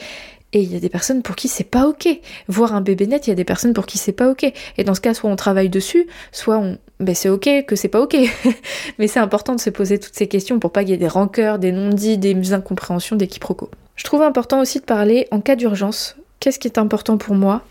Et 0.53 0.61
il 0.61 0.73
y 0.73 0.77
a 0.77 0.81
des 0.81 0.89
personnes 0.89 1.23
pour 1.23 1.37
qui 1.37 1.49
c'est 1.49 1.65
pas 1.65 1.87
ok. 1.87 2.09
Voir 2.49 2.75
un 2.75 2.81
bébé 2.81 3.07
net, 3.07 3.27
il 3.27 3.31
y 3.31 3.33
a 3.33 3.37
des 3.37 3.45
personnes 3.45 3.75
pour 3.75 3.87
qui 3.87 3.99
c'est 3.99 4.13
pas 4.13 4.31
ok. 4.31 4.51
Et 4.79 4.85
dans 4.85 4.95
ce 4.95 5.01
cas, 5.01 5.13
soit 5.13 5.31
on 5.31 5.37
travaille 5.37 5.69
dessus, 5.69 6.07
soit 6.33 6.59
on. 6.59 6.79
Ben 6.99 7.15
c'est 7.15 7.29
ok 7.29 7.49
que 7.67 7.77
c'est 7.77 7.89
pas 7.89 8.01
ok. 8.01 8.17
Mais 8.99 9.07
c'est 9.07 9.21
important 9.21 9.55
de 9.55 9.61
se 9.61 9.71
poser 9.71 9.99
toutes 9.99 10.15
ces 10.15 10.29
questions 10.29 10.59
pour 10.59 10.73
pas 10.73 10.83
qu'il 10.83 10.91
y 10.91 10.95
ait 10.95 10.99
des 10.99 11.09
rancœurs, 11.09 11.59
des 11.59 11.73
non-dits, 11.73 12.19
des 12.19 12.53
incompréhensions, 12.53 13.17
des 13.17 13.27
quiproquos. 13.27 13.71
Je 13.97 14.05
trouve 14.05 14.23
important 14.23 14.61
aussi 14.61 14.81
de 14.81 14.85
parler 14.85 15.27
en 15.31 15.41
cas 15.41 15.57
d'urgence. 15.57 16.17
Qu'est-ce 16.41 16.59
qui 16.59 16.69
est 16.69 16.79
important 16.79 17.19
pour 17.19 17.35
moi? 17.35 17.63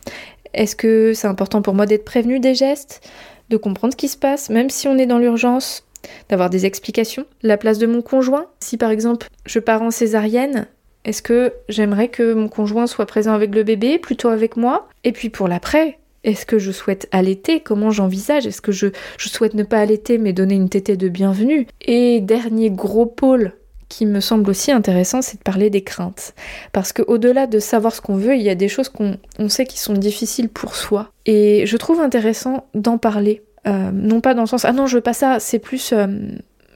Est-ce 0.53 0.75
que 0.75 1.13
c'est 1.13 1.27
important 1.27 1.61
pour 1.61 1.73
moi 1.73 1.85
d'être 1.85 2.05
prévenu 2.05 2.39
des 2.39 2.55
gestes? 2.55 3.01
De 3.49 3.57
comprendre 3.57 3.93
ce 3.93 3.97
qui 3.97 4.07
se 4.07 4.17
passe, 4.17 4.49
même 4.49 4.69
si 4.69 4.87
on 4.87 4.97
est 4.97 5.05
dans 5.05 5.19
l'urgence? 5.19 5.83
D'avoir 6.29 6.49
des 6.49 6.65
explications, 6.65 7.25
la 7.41 7.57
place 7.57 7.79
de 7.79 7.87
mon 7.87 8.01
conjoint? 8.01 8.45
Si 8.59 8.77
par 8.77 8.91
exemple 8.91 9.27
je 9.45 9.59
pars 9.59 9.81
en 9.81 9.91
césarienne, 9.91 10.67
est-ce 11.03 11.21
que 11.21 11.53
j'aimerais 11.69 12.07
que 12.07 12.33
mon 12.33 12.47
conjoint 12.47 12.87
soit 12.87 13.05
présent 13.05 13.33
avec 13.33 13.53
le 13.53 13.63
bébé, 13.63 13.99
plutôt 13.99 14.29
avec 14.29 14.57
moi? 14.57 14.87
Et 15.03 15.11
puis 15.11 15.29
pour 15.29 15.47
l'après, 15.47 15.99
est-ce 16.25 16.45
que 16.45 16.59
je 16.59 16.71
souhaite 16.71 17.07
allaiter? 17.11 17.59
Comment 17.59 17.91
j'envisage? 17.91 18.45
Est-ce 18.47 18.61
que 18.61 18.71
je, 18.71 18.87
souhaite 19.17 19.53
ne 19.53 19.63
pas 19.63 19.79
allaiter 19.79 20.17
mais 20.17 20.33
donner 20.33 20.55
une 20.55 20.69
tétée 20.69 20.97
de 20.97 21.07
bienvenue? 21.07 21.67
Et 21.81 22.19
dernier 22.19 22.71
gros 22.71 23.05
pôle 23.05 23.53
qui 23.87 24.07
me 24.07 24.19
semble 24.19 24.49
aussi 24.49 24.71
intéressant, 24.71 25.21
c'est 25.21 25.37
de 25.37 25.43
parler 25.43 25.69
des 25.69 25.83
craintes. 25.83 26.33
Parce 26.73 26.91
qu'au-delà 26.91 27.45
de 27.45 27.59
savoir 27.59 27.93
ce 27.93 28.01
qu'on 28.01 28.17
veut, 28.17 28.35
il 28.35 28.41
y 28.41 28.49
a 28.49 28.55
des 28.55 28.67
choses 28.67 28.89
qu'on 28.89 29.17
sait 29.47 29.65
qui 29.65 29.79
sont 29.79 29.93
difficiles 29.93 30.49
pour 30.49 30.75
soi. 30.75 31.11
Et 31.27 31.65
je 31.67 31.77
trouve 31.77 32.01
intéressant 32.01 32.65
d'en 32.73 32.97
parler. 32.97 33.43
Euh, 33.67 33.91
non 33.93 34.21
pas 34.21 34.33
dans 34.33 34.41
le 34.41 34.47
sens 34.47 34.63
ah 34.63 34.73
non 34.73 34.85
je 34.85 34.97
veux 34.97 35.01
pas 35.01 35.13
ça, 35.13 35.39
c'est 35.39 35.57
plus 35.57 35.91
euh, 35.91 36.05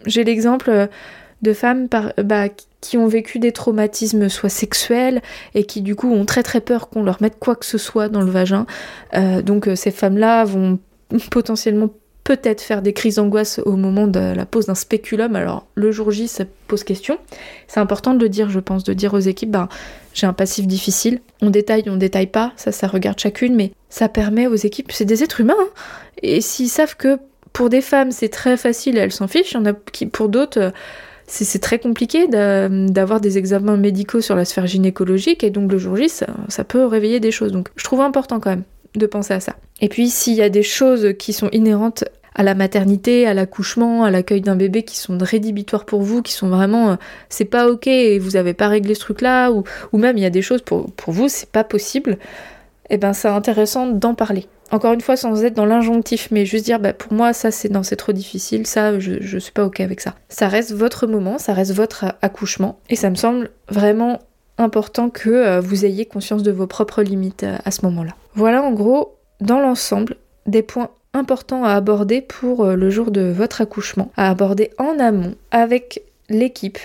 j'ai 0.07 0.23
l'exemple 0.23 0.87
de 1.43 1.53
femmes 1.53 1.87
par, 1.87 2.13
bah, 2.23 2.47
qui 2.81 2.97
ont 2.97 3.07
vécu 3.07 3.39
des 3.39 3.51
traumatismes 3.51 4.29
soit 4.29 4.49
sexuels 4.49 5.21
et 5.53 5.63
qui 5.65 5.81
du 5.81 5.95
coup 5.95 6.11
ont 6.11 6.25
très 6.25 6.43
très 6.43 6.61
peur 6.61 6.89
qu'on 6.89 7.03
leur 7.03 7.21
mette 7.21 7.37
quoi 7.39 7.55
que 7.55 7.65
ce 7.65 7.77
soit 7.77 8.09
dans 8.09 8.21
le 8.21 8.31
vagin. 8.31 8.65
Euh, 9.15 9.41
donc 9.41 9.67
euh, 9.67 9.75
ces 9.75 9.91
femmes-là 9.91 10.45
vont 10.45 10.79
potentiellement 11.31 11.89
peut-être 12.23 12.61
faire 12.61 12.83
des 12.83 12.93
crises 12.93 13.15
d'angoisse 13.15 13.59
au 13.65 13.75
moment 13.75 14.05
de 14.05 14.19
la 14.19 14.45
pose 14.45 14.67
d'un 14.67 14.75
spéculum. 14.75 15.35
Alors 15.35 15.65
le 15.75 15.91
jour 15.91 16.11
J, 16.11 16.27
ça 16.27 16.43
pose 16.67 16.83
question. 16.83 17.17
C'est 17.67 17.79
important 17.79 18.13
de 18.13 18.19
le 18.19 18.29
dire, 18.29 18.49
je 18.51 18.59
pense, 18.59 18.83
de 18.83 18.93
dire 18.93 19.13
aux 19.15 19.19
équipes, 19.19 19.49
ben, 19.49 19.67
j'ai 20.13 20.27
un 20.27 20.33
passif 20.33 20.67
difficile. 20.67 21.21
On 21.41 21.49
détaille, 21.49 21.85
on 21.87 21.97
détaille 21.97 22.27
pas, 22.27 22.53
ça, 22.55 22.71
ça 22.71 22.87
regarde 22.87 23.19
chacune, 23.19 23.55
mais 23.55 23.71
ça 23.89 24.09
permet 24.09 24.45
aux 24.45 24.55
équipes, 24.55 24.91
c'est 24.91 25.05
des 25.05 25.23
êtres 25.23 25.41
humains, 25.41 25.55
hein. 25.59 25.69
et 26.21 26.41
s'ils 26.41 26.69
savent 26.69 26.95
que 26.95 27.17
pour 27.53 27.69
des 27.69 27.81
femmes 27.81 28.11
c'est 28.11 28.29
très 28.29 28.55
facile, 28.55 28.97
elles 28.97 29.11
s'en 29.11 29.27
fichent, 29.27 29.53
il 29.53 29.55
y 29.55 29.57
en 29.57 29.65
a 29.65 29.73
qui 29.73 30.05
pour 30.05 30.29
d'autres 30.29 30.59
euh, 30.61 30.71
c'est 31.29 31.59
très 31.59 31.79
compliqué 31.79 32.27
d'avoir 32.27 33.21
des 33.21 33.37
examens 33.37 33.77
médicaux 33.77 34.21
sur 34.21 34.35
la 34.35 34.45
sphère 34.45 34.67
gynécologique 34.67 35.43
et 35.43 35.49
donc 35.49 35.71
le 35.71 35.77
jour 35.77 35.95
J, 35.95 36.09
ça, 36.09 36.63
peut 36.63 36.85
réveiller 36.85 37.19
des 37.19 37.31
choses. 37.31 37.51
Donc 37.51 37.69
je 37.75 37.83
trouve 37.83 38.01
important 38.01 38.39
quand 38.39 38.49
même 38.49 38.63
de 38.95 39.05
penser 39.05 39.33
à 39.33 39.39
ça. 39.39 39.55
Et 39.81 39.89
puis 39.89 40.09
s'il 40.09 40.33
y 40.33 40.41
a 40.41 40.49
des 40.49 40.63
choses 40.63 41.13
qui 41.17 41.33
sont 41.33 41.49
inhérentes 41.51 42.03
à 42.35 42.43
la 42.43 42.55
maternité, 42.55 43.27
à 43.27 43.33
l'accouchement, 43.33 44.03
à 44.03 44.11
l'accueil 44.11 44.41
d'un 44.41 44.55
bébé 44.55 44.83
qui 44.83 44.97
sont 44.97 45.17
rédhibitoires 45.19 45.85
pour 45.85 46.01
vous, 46.01 46.21
qui 46.21 46.33
sont 46.33 46.49
vraiment 46.49 46.91
euh, 46.91 46.95
c'est 47.27 47.45
pas 47.45 47.69
ok 47.69 47.87
et 47.87 48.17
vous 48.17 48.35
avez 48.35 48.53
pas 48.53 48.67
réglé 48.67 48.93
ce 48.93 49.01
truc 49.01 49.21
là, 49.21 49.51
ou, 49.51 49.63
même 49.93 50.17
il 50.17 50.21
y 50.21 50.25
a 50.25 50.29
des 50.29 50.41
choses 50.41 50.61
pour, 50.61 50.91
pour 50.91 51.13
vous, 51.13 51.27
c'est 51.27 51.49
pas 51.49 51.63
possible, 51.63 52.13
et 52.89 52.95
eh 52.95 52.97
ben 52.97 53.13
c'est 53.13 53.27
intéressant 53.27 53.87
d'en 53.87 54.15
parler. 54.15 54.47
Encore 54.71 54.93
une 54.93 55.01
fois, 55.01 55.17
sans 55.17 55.43
être 55.43 55.55
dans 55.55 55.65
l'injonctif, 55.65 56.29
mais 56.31 56.45
juste 56.45 56.65
dire, 56.65 56.79
bah, 56.79 56.93
pour 56.93 57.13
moi, 57.13 57.33
ça, 57.33 57.51
c'est 57.51 57.69
c'est 57.83 57.95
trop 57.95 58.11
difficile, 58.11 58.67
ça, 58.67 58.99
je, 58.99 59.13
je 59.21 59.37
suis 59.37 59.51
pas 59.51 59.65
ok 59.65 59.79
avec 59.79 60.01
ça. 60.01 60.15
Ça 60.27 60.47
reste 60.47 60.73
votre 60.73 61.07
moment, 61.07 61.37
ça 61.37 61.53
reste 61.53 61.73
votre 61.73 62.15
accouchement, 62.21 62.79
et 62.89 62.95
ça 62.95 63.09
me 63.09 63.15
semble 63.15 63.49
vraiment 63.69 64.19
important 64.59 65.09
que 65.09 65.29
euh, 65.29 65.59
vous 65.61 65.85
ayez 65.85 66.05
conscience 66.05 66.43
de 66.43 66.51
vos 66.51 66.67
propres 66.67 67.01
limites 67.01 67.43
euh, 67.43 67.57
à 67.65 67.71
ce 67.71 67.85
moment-là. 67.85 68.11
Voilà 68.35 68.61
en 68.61 68.71
gros, 68.71 69.15
dans 69.41 69.59
l'ensemble, 69.59 70.17
des 70.45 70.61
points 70.61 70.89
importants 71.13 71.63
à 71.63 71.73
aborder 71.73 72.21
pour 72.21 72.65
euh, 72.65 72.75
le 72.75 72.89
jour 72.89 73.11
de 73.11 73.21
votre 73.21 73.61
accouchement, 73.61 74.11
à 74.17 74.29
aborder 74.29 74.71
en 74.77 74.99
amont 74.99 75.35
avec 75.51 76.03
l'équipe, 76.29 76.77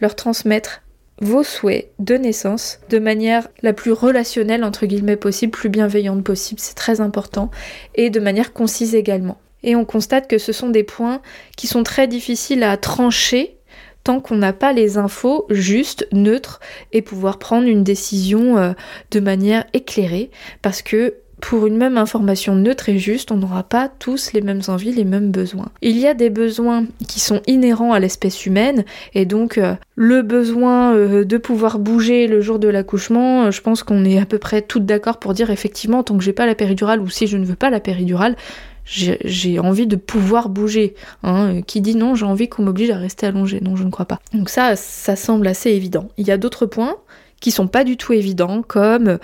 leur 0.00 0.14
transmettre 0.14 0.81
vos 1.22 1.44
souhaits 1.44 1.92
de 2.00 2.16
naissance 2.16 2.80
de 2.90 2.98
manière 2.98 3.48
la 3.62 3.72
plus 3.72 3.92
relationnelle 3.92 4.64
entre 4.64 4.86
guillemets 4.86 5.16
possible, 5.16 5.52
plus 5.52 5.68
bienveillante 5.68 6.24
possible, 6.24 6.60
c'est 6.60 6.74
très 6.74 7.00
important, 7.00 7.50
et 7.94 8.10
de 8.10 8.20
manière 8.20 8.52
concise 8.52 8.94
également. 8.94 9.38
Et 9.62 9.76
on 9.76 9.84
constate 9.84 10.28
que 10.28 10.38
ce 10.38 10.52
sont 10.52 10.68
des 10.68 10.82
points 10.82 11.22
qui 11.56 11.68
sont 11.68 11.84
très 11.84 12.08
difficiles 12.08 12.64
à 12.64 12.76
trancher 12.76 13.56
tant 14.02 14.20
qu'on 14.20 14.34
n'a 14.34 14.52
pas 14.52 14.72
les 14.72 14.98
infos 14.98 15.46
justes, 15.48 16.08
neutres, 16.10 16.58
et 16.92 17.02
pouvoir 17.02 17.38
prendre 17.38 17.68
une 17.68 17.84
décision 17.84 18.58
euh, 18.58 18.72
de 19.12 19.20
manière 19.20 19.64
éclairée, 19.74 20.32
parce 20.60 20.82
que 20.82 21.14
pour 21.42 21.66
une 21.66 21.76
même 21.76 21.98
information 21.98 22.54
neutre 22.54 22.88
et 22.88 22.98
juste, 22.98 23.32
on 23.32 23.36
n'aura 23.36 23.64
pas 23.64 23.88
tous 23.88 24.32
les 24.32 24.40
mêmes 24.40 24.62
envies, 24.68 24.92
les 24.92 25.04
mêmes 25.04 25.32
besoins. 25.32 25.70
Il 25.82 25.98
y 25.98 26.06
a 26.06 26.14
des 26.14 26.30
besoins 26.30 26.86
qui 27.08 27.18
sont 27.18 27.42
inhérents 27.48 27.92
à 27.92 27.98
l'espèce 27.98 28.46
humaine, 28.46 28.84
et 29.12 29.26
donc 29.26 29.58
euh, 29.58 29.74
le 29.96 30.22
besoin 30.22 30.94
euh, 30.94 31.24
de 31.24 31.36
pouvoir 31.36 31.80
bouger 31.80 32.28
le 32.28 32.40
jour 32.40 32.60
de 32.60 32.68
l'accouchement, 32.68 33.46
euh, 33.46 33.50
je 33.50 33.60
pense 33.60 33.82
qu'on 33.82 34.04
est 34.04 34.20
à 34.20 34.24
peu 34.24 34.38
près 34.38 34.62
toutes 34.62 34.86
d'accord 34.86 35.18
pour 35.18 35.34
dire 35.34 35.50
effectivement, 35.50 36.04
tant 36.04 36.16
que 36.16 36.22
j'ai 36.22 36.32
pas 36.32 36.46
la 36.46 36.54
péridurale, 36.54 37.00
ou 37.00 37.10
si 37.10 37.26
je 37.26 37.36
ne 37.36 37.44
veux 37.44 37.56
pas 37.56 37.70
la 37.70 37.80
péridurale, 37.80 38.36
j'ai 38.84 39.58
envie 39.58 39.88
de 39.88 39.96
pouvoir 39.96 40.48
bouger. 40.48 40.94
Hein. 41.24 41.60
Qui 41.66 41.80
dit 41.80 41.96
non, 41.96 42.14
j'ai 42.14 42.26
envie 42.26 42.48
qu'on 42.48 42.62
m'oblige 42.62 42.90
à 42.90 42.98
rester 42.98 43.26
allongé 43.26 43.60
Non, 43.60 43.76
je 43.76 43.84
ne 43.84 43.90
crois 43.90 44.06
pas. 44.06 44.20
Donc 44.32 44.48
ça, 44.48 44.76
ça 44.76 45.16
semble 45.16 45.46
assez 45.46 45.70
évident. 45.70 46.08
Il 46.18 46.26
y 46.26 46.30
a 46.30 46.36
d'autres 46.36 46.66
points 46.66 46.96
qui 47.42 47.50
sont 47.50 47.66
pas 47.66 47.84
du 47.84 47.98
tout 47.98 48.14
évidents, 48.14 48.62
comme 48.62 49.18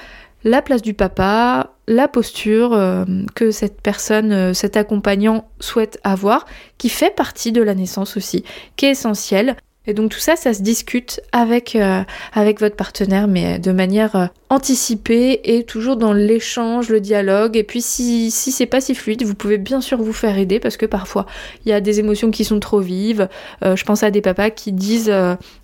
la 0.44 0.60
place 0.60 0.82
du 0.82 0.92
papa, 0.92 1.72
la 1.86 2.06
posture 2.06 2.74
euh, 2.74 3.04
que 3.34 3.50
cette 3.50 3.80
personne, 3.80 4.32
euh, 4.32 4.54
cet 4.54 4.76
accompagnant 4.76 5.48
souhaite 5.60 5.98
avoir, 6.04 6.44
qui 6.76 6.90
fait 6.90 7.14
partie 7.14 7.52
de 7.52 7.62
la 7.62 7.74
naissance 7.74 8.16
aussi, 8.16 8.44
qui 8.76 8.86
est 8.86 8.90
essentielle. 8.90 9.56
Et 9.88 9.94
donc 9.94 10.10
tout 10.12 10.18
ça, 10.18 10.36
ça 10.36 10.54
se 10.54 10.62
discute 10.62 11.20
avec, 11.32 11.74
euh, 11.74 12.02
avec 12.34 12.60
votre 12.60 12.76
partenaire, 12.76 13.26
mais 13.26 13.58
de 13.58 13.72
manière 13.72 14.28
anticipée 14.50 15.40
et 15.44 15.64
toujours 15.64 15.96
dans 15.96 16.12
l'échange, 16.12 16.90
le 16.90 17.00
dialogue. 17.00 17.56
Et 17.56 17.64
puis 17.64 17.82
si, 17.82 18.30
si 18.30 18.52
c'est 18.52 18.66
pas 18.66 18.80
si 18.80 18.94
fluide, 18.94 19.24
vous 19.24 19.34
pouvez 19.34 19.58
bien 19.58 19.80
sûr 19.80 20.00
vous 20.00 20.12
faire 20.12 20.38
aider 20.38 20.60
parce 20.60 20.76
que 20.76 20.86
parfois 20.86 21.26
il 21.64 21.70
y 21.70 21.72
a 21.72 21.80
des 21.80 21.98
émotions 21.98 22.30
qui 22.30 22.44
sont 22.44 22.60
trop 22.60 22.80
vives. 22.80 23.28
je 23.62 23.82
pense 23.84 24.02
à 24.02 24.10
des 24.10 24.20
papas 24.20 24.50
qui 24.50 24.72
disent 24.72 25.12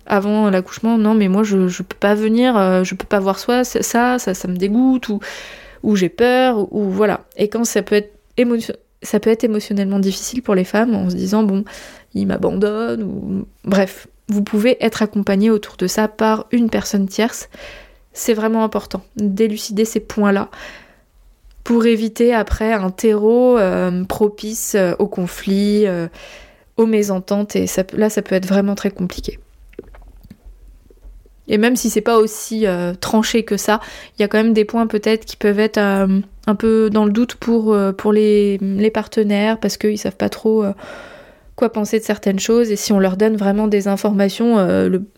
avant 0.05 0.49
l'accouchement, 0.49 0.97
non 0.97 1.13
mais 1.13 1.27
moi 1.27 1.43
je, 1.43 1.67
je 1.67 1.83
peux 1.83 1.97
pas 1.97 2.15
venir, 2.15 2.83
je 2.83 2.95
peux 2.95 3.05
pas 3.05 3.19
voir 3.19 3.39
ça, 3.39 3.63
ça, 3.63 4.17
ça, 4.19 4.33
ça 4.33 4.47
me 4.47 4.57
dégoûte 4.57 5.07
ou 5.09 5.19
ou 5.83 5.95
j'ai 5.95 6.09
peur, 6.09 6.73
ou 6.73 6.89
voilà. 6.89 7.25
Et 7.37 7.47
quand 7.47 7.63
ça 7.63 7.83
peut 7.83 7.95
être 7.95 8.11
ça 9.01 9.19
peut 9.19 9.29
être 9.29 9.43
émotionnellement 9.43 9.99
difficile 9.99 10.41
pour 10.41 10.55
les 10.55 10.63
femmes 10.63 10.95
en 10.95 11.09
se 11.09 11.15
disant 11.15 11.43
bon, 11.43 11.63
il 12.13 12.27
m'abandonne 12.27 13.03
ou 13.03 13.45
bref, 13.63 14.07
vous 14.27 14.43
pouvez 14.43 14.83
être 14.83 15.01
accompagné 15.01 15.49
autour 15.49 15.77
de 15.77 15.87
ça 15.87 16.07
par 16.07 16.45
une 16.51 16.69
personne 16.69 17.07
tierce. 17.07 17.49
C'est 18.13 18.33
vraiment 18.33 18.63
important 18.63 19.03
d'élucider 19.17 19.85
ces 19.85 19.99
points-là 19.99 20.49
pour 21.65 21.87
éviter 21.87 22.33
après 22.33 22.73
un 22.73 22.91
terreau 22.91 23.57
euh, 23.57 24.03
propice 24.05 24.75
euh, 24.75 24.93
au 24.99 25.07
conflit, 25.07 25.87
euh, 25.87 26.07
aux 26.77 26.85
mésententes 26.85 27.55
et 27.55 27.65
là 27.93 28.09
ça 28.09 28.21
peut 28.21 28.35
être 28.35 28.45
vraiment 28.45 28.75
très 28.75 28.91
compliqué. 28.91 29.39
Et 31.47 31.57
même 31.57 31.75
si 31.75 31.89
c'est 31.89 32.01
pas 32.01 32.17
aussi 32.17 32.65
tranché 33.01 33.43
que 33.43 33.55
ça, 33.55 33.79
il 34.17 34.23
y 34.23 34.25
a 34.25 34.27
quand 34.27 34.39
même 34.39 34.53
des 34.53 34.65
points 34.65 34.87
peut-être 34.87 35.25
qui 35.25 35.37
peuvent 35.37 35.59
être 35.59 35.77
un 35.77 36.55
peu 36.55 36.89
dans 36.89 37.05
le 37.05 37.11
doute 37.11 37.35
pour, 37.35 37.71
les, 38.11 38.91
partenaires 38.91 39.59
parce 39.59 39.77
qu'ils 39.77 39.99
savent 39.99 40.15
pas 40.15 40.29
trop 40.29 40.65
quoi 41.55 41.71
penser 41.71 41.99
de 41.99 42.03
certaines 42.03 42.39
choses. 42.39 42.71
Et 42.71 42.75
si 42.75 42.91
on 42.93 42.99
leur 42.99 43.17
donne 43.17 43.35
vraiment 43.37 43.67
des 43.67 43.87
informations, 43.87 44.57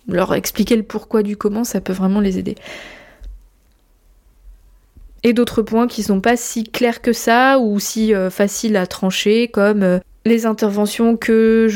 leur 0.08 0.34
expliquer 0.36 0.76
le 0.76 0.84
pourquoi 0.84 1.24
du 1.24 1.38
comment, 1.38 1.64
ça 1.64 1.82
peut 1.82 1.94
vraiment 1.94 2.20
les 2.20 2.38
aider. 2.38 2.56
Et 5.24 5.34
d'autres 5.34 5.62
points 5.62 5.88
qui 5.88 6.04
sont 6.04 6.22
pas 6.22 6.38
si 6.38 6.64
clairs 6.64 7.02
que 7.02 7.12
ça 7.12 7.60
ou 7.60 7.80
si 7.80 8.14
faciles 8.30 8.78
à 8.78 8.86
trancher, 8.86 9.48
comme 9.48 10.00
les 10.26 10.46
interventions 10.46 11.18
que 11.18 11.68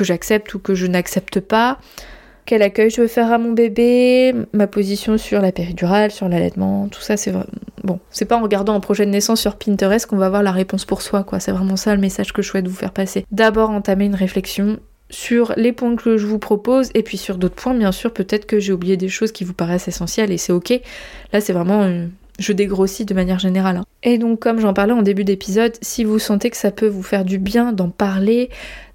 j'accepte 0.00 0.54
ou 0.54 0.58
que 0.58 0.74
je 0.74 0.86
n'accepte 0.86 1.40
pas 1.40 1.78
quel 2.44 2.62
accueil 2.62 2.90
je 2.90 3.00
veux 3.00 3.08
faire 3.08 3.30
à 3.32 3.38
mon 3.38 3.52
bébé, 3.52 4.34
ma 4.52 4.66
position 4.66 5.16
sur 5.16 5.40
la 5.40 5.52
péridurale, 5.52 6.10
sur 6.10 6.28
l'allaitement, 6.28 6.88
tout 6.88 7.00
ça, 7.00 7.16
c'est. 7.16 7.32
Bon, 7.84 7.98
c'est 8.10 8.24
pas 8.24 8.36
en 8.36 8.42
regardant 8.42 8.74
un 8.74 8.80
projet 8.80 9.06
de 9.06 9.10
naissance 9.10 9.40
sur 9.40 9.56
Pinterest 9.56 10.06
qu'on 10.06 10.16
va 10.16 10.26
avoir 10.26 10.42
la 10.42 10.52
réponse 10.52 10.84
pour 10.84 11.02
soi, 11.02 11.24
quoi. 11.24 11.40
C'est 11.40 11.52
vraiment 11.52 11.76
ça 11.76 11.94
le 11.94 12.00
message 12.00 12.32
que 12.32 12.42
je 12.42 12.48
souhaite 12.48 12.68
vous 12.68 12.76
faire 12.76 12.92
passer. 12.92 13.26
D'abord, 13.30 13.70
entamer 13.70 14.06
une 14.06 14.14
réflexion 14.14 14.78
sur 15.10 15.52
les 15.56 15.72
points 15.72 15.94
que 15.94 16.16
je 16.16 16.26
vous 16.26 16.38
propose 16.38 16.90
et 16.94 17.02
puis 17.02 17.18
sur 17.18 17.36
d'autres 17.36 17.54
points, 17.54 17.74
bien 17.74 17.92
sûr, 17.92 18.12
peut-être 18.12 18.46
que 18.46 18.58
j'ai 18.58 18.72
oublié 18.72 18.96
des 18.96 19.08
choses 19.08 19.30
qui 19.30 19.44
vous 19.44 19.52
paraissent 19.52 19.88
essentielles 19.88 20.32
et 20.32 20.38
c'est 20.38 20.52
ok. 20.52 20.80
Là, 21.32 21.40
c'est 21.40 21.52
vraiment. 21.52 21.82
Euh, 21.82 22.06
je 22.38 22.52
dégrossis 22.52 23.04
de 23.04 23.14
manière 23.14 23.38
générale. 23.38 23.76
Hein. 23.76 23.84
Et 24.02 24.18
donc, 24.18 24.40
comme 24.40 24.58
j'en 24.58 24.72
parlais 24.72 24.94
en 24.94 25.02
début 25.02 25.24
d'épisode, 25.24 25.74
si 25.82 26.02
vous 26.02 26.18
sentez 26.18 26.50
que 26.50 26.56
ça 26.56 26.70
peut 26.70 26.88
vous 26.88 27.02
faire 27.02 27.24
du 27.24 27.38
bien 27.38 27.72
d'en 27.72 27.90
parler, 27.90 28.48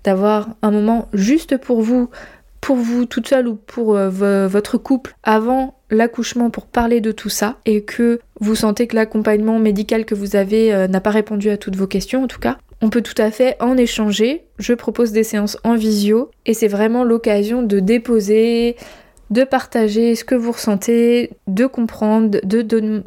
d'avoir 0.04 0.50
un 0.62 0.72
moment 0.72 1.08
juste 1.14 1.58
pour 1.58 1.82
vous, 1.82 2.10
pour 2.62 2.78
vous 2.78 3.06
toute 3.06 3.28
seule 3.28 3.48
ou 3.48 3.56
pour 3.56 3.96
euh, 3.96 4.48
votre 4.48 4.78
couple 4.78 5.16
avant 5.24 5.76
l'accouchement 5.90 6.50
pour 6.50 6.66
parler 6.66 7.02
de 7.02 7.12
tout 7.12 7.30
ça 7.30 7.58
et 7.66 7.84
que 7.84 8.20
vous 8.40 8.56
sentez 8.56 8.88
que 8.88 8.96
l'accompagnement 8.96 9.60
médical 9.60 10.06
que 10.06 10.16
vous 10.16 10.36
avez 10.36 10.74
euh, 10.74 10.88
n'a 10.88 11.02
pas 11.02 11.12
répondu 11.12 11.50
à 11.50 11.58
toutes 11.58 11.76
vos 11.76 11.88
questions 11.88 12.24
en 12.24 12.28
tout 12.28 12.40
cas, 12.40 12.58
on 12.82 12.90
peut 12.90 13.02
tout 13.02 13.20
à 13.20 13.32
fait 13.32 13.56
en 13.60 13.76
échanger. 13.78 14.44
Je 14.60 14.74
propose 14.74 15.12
des 15.12 15.24
séances 15.24 15.58
en 15.64 15.76
visio 15.76 16.30
et 16.46 16.54
c'est 16.54 16.68
vraiment 16.68 17.04
l'occasion 17.04 17.64
de 17.64 17.80
déposer, 17.80 18.76
de 19.30 19.44
partager 19.44 20.16
ce 20.16 20.24
que 20.24 20.36
vous 20.36 20.52
ressentez, 20.52 21.32
de 21.48 21.66
comprendre, 21.66 22.40
de, 22.44 22.62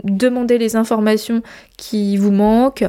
demander 0.05 0.59
les 0.59 0.77
informations 0.77 1.43
qui 1.77 2.17
vous 2.17 2.31
manquent 2.31 2.85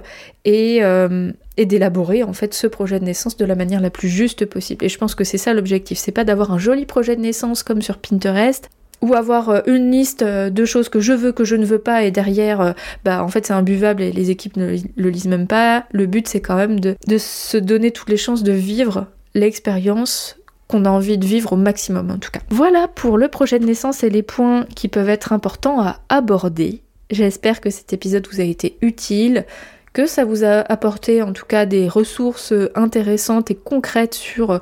et, 0.45 0.83
euh, 0.83 1.31
et 1.57 1.65
d'élaborer 1.65 2.23
en 2.23 2.33
fait 2.33 2.53
ce 2.53 2.67
projet 2.67 2.99
de 2.99 3.05
naissance 3.05 3.37
de 3.37 3.45
la 3.45 3.55
manière 3.55 3.81
la 3.81 3.89
plus 3.89 4.09
juste 4.09 4.45
possible. 4.45 4.85
Et 4.85 4.89
je 4.89 4.97
pense 4.97 5.15
que 5.15 5.23
c'est 5.23 5.37
ça 5.37 5.53
l'objectif, 5.53 5.97
c'est 5.97 6.11
pas 6.11 6.23
d'avoir 6.23 6.51
un 6.51 6.57
joli 6.57 6.85
projet 6.85 7.15
de 7.15 7.21
naissance 7.21 7.63
comme 7.63 7.81
sur 7.81 7.97
Pinterest 7.97 8.69
ou 9.01 9.15
avoir 9.15 9.49
euh, 9.49 9.61
une 9.65 9.91
liste 9.91 10.21
euh, 10.21 10.49
de 10.49 10.65
choses 10.65 10.89
que 10.89 10.99
je 10.99 11.13
veux, 11.13 11.31
que 11.31 11.43
je 11.43 11.55
ne 11.55 11.65
veux 11.65 11.79
pas, 11.79 12.03
et 12.03 12.11
derrière, 12.11 12.75
bah 13.03 13.23
en 13.23 13.29
fait 13.29 13.47
c'est 13.47 13.53
imbuvable 13.53 14.03
et 14.03 14.11
les 14.11 14.29
équipes 14.29 14.57
ne 14.57 14.75
le 14.95 15.09
lisent 15.09 15.27
même 15.27 15.47
pas. 15.47 15.85
Le 15.91 16.05
but 16.05 16.27
c'est 16.27 16.41
quand 16.41 16.57
même 16.57 16.79
de 16.79 16.95
se 17.17 17.57
donner 17.57 17.91
toutes 17.91 18.09
les 18.09 18.17
chances 18.17 18.43
de 18.43 18.51
vivre 18.51 19.07
l'expérience 19.33 20.37
qu'on 20.71 20.85
a 20.85 20.89
envie 20.89 21.17
de 21.17 21.25
vivre 21.25 21.53
au 21.53 21.57
maximum 21.57 22.09
en 22.09 22.17
tout 22.17 22.31
cas. 22.31 22.39
Voilà 22.49 22.87
pour 22.87 23.17
le 23.17 23.27
projet 23.27 23.59
de 23.59 23.65
naissance 23.65 24.03
et 24.03 24.09
les 24.09 24.23
points 24.23 24.65
qui 24.75 24.87
peuvent 24.87 25.09
être 25.09 25.33
importants 25.33 25.81
à 25.81 25.99
aborder. 26.09 26.81
J'espère 27.09 27.59
que 27.59 27.69
cet 27.69 27.91
épisode 27.91 28.27
vous 28.31 28.39
a 28.39 28.45
été 28.45 28.77
utile 28.81 29.45
que 29.93 30.05
ça 30.07 30.23
vous 30.23 30.45
a 30.45 30.59
apporté 30.71 31.21
en 31.21 31.33
tout 31.33 31.45
cas 31.45 31.65
des 31.65 31.89
ressources 31.89 32.53
intéressantes 32.75 33.51
et 33.51 33.55
concrètes 33.55 34.13
sur 34.13 34.51
euh, 34.51 34.59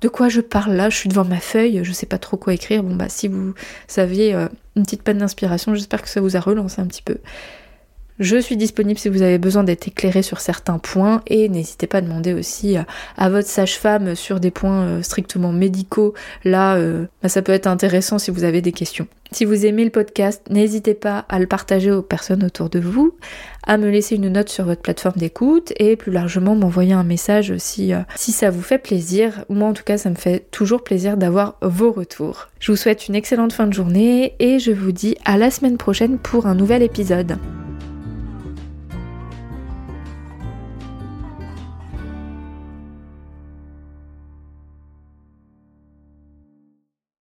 de 0.00 0.08
quoi 0.08 0.28
je 0.28 0.40
parle 0.40 0.74
là, 0.74 0.90
je 0.90 0.96
suis 0.96 1.08
devant 1.08 1.24
ma 1.24 1.40
feuille, 1.40 1.80
je 1.82 1.92
sais 1.92 2.06
pas 2.06 2.18
trop 2.18 2.36
quoi 2.36 2.54
écrire. 2.54 2.84
Bon 2.84 2.94
bah 2.94 3.08
si 3.08 3.26
vous 3.26 3.54
saviez 3.88 4.34
euh, 4.34 4.46
une 4.76 4.84
petite 4.84 5.02
panne 5.02 5.18
d'inspiration, 5.18 5.74
j'espère 5.74 6.02
que 6.02 6.08
ça 6.08 6.20
vous 6.20 6.36
a 6.36 6.40
relancé 6.40 6.80
un 6.80 6.86
petit 6.86 7.02
peu. 7.02 7.16
Je 8.18 8.36
suis 8.36 8.56
disponible 8.56 8.98
si 8.98 9.08
vous 9.08 9.22
avez 9.22 9.38
besoin 9.38 9.64
d'être 9.64 9.88
éclairé 9.88 10.22
sur 10.22 10.40
certains 10.40 10.78
points 10.78 11.22
et 11.26 11.48
n'hésitez 11.48 11.86
pas 11.86 11.98
à 11.98 12.00
demander 12.00 12.34
aussi 12.34 12.76
euh, 12.76 12.82
à 13.16 13.30
votre 13.30 13.48
sage-femme 13.48 14.14
sur 14.14 14.40
des 14.40 14.50
points 14.50 15.02
strictement 15.02 15.52
médicaux. 15.52 16.14
Là, 16.44 16.78
bah, 17.22 17.28
ça 17.28 17.42
peut 17.42 17.52
être 17.52 17.66
intéressant 17.66 18.18
si 18.18 18.30
vous 18.30 18.44
avez 18.44 18.62
des 18.62 18.72
questions. 18.72 19.06
Si 19.30 19.44
vous 19.44 19.66
aimez 19.66 19.84
le 19.84 19.90
podcast, 19.90 20.42
n'hésitez 20.48 20.94
pas 20.94 21.26
à 21.28 21.38
le 21.38 21.46
partager 21.46 21.90
aux 21.90 22.00
personnes 22.00 22.44
autour 22.44 22.70
de 22.70 22.80
vous, 22.80 23.14
à 23.66 23.76
me 23.76 23.90
laisser 23.90 24.16
une 24.16 24.30
note 24.30 24.48
sur 24.48 24.64
votre 24.64 24.80
plateforme 24.80 25.16
d'écoute 25.18 25.72
et 25.76 25.96
plus 25.96 26.12
largement 26.12 26.54
m'envoyer 26.54 26.94
un 26.94 27.04
message 27.04 27.52
euh, 27.52 27.58
si 27.58 28.32
ça 28.32 28.50
vous 28.50 28.62
fait 28.62 28.78
plaisir. 28.78 29.44
Moi 29.50 29.68
en 29.68 29.74
tout 29.74 29.84
cas 29.84 29.98
ça 29.98 30.08
me 30.08 30.14
fait 30.14 30.50
toujours 30.50 30.82
plaisir 30.82 31.18
d'avoir 31.18 31.56
vos 31.60 31.92
retours. 31.92 32.48
Je 32.58 32.72
vous 32.72 32.76
souhaite 32.76 33.08
une 33.08 33.14
excellente 33.14 33.52
fin 33.52 33.66
de 33.66 33.74
journée 33.74 34.34
et 34.38 34.58
je 34.58 34.72
vous 34.72 34.92
dis 34.92 35.16
à 35.26 35.36
la 35.36 35.50
semaine 35.50 35.76
prochaine 35.76 36.18
pour 36.18 36.46
un 36.46 36.54
nouvel 36.54 36.82
épisode. 36.82 37.36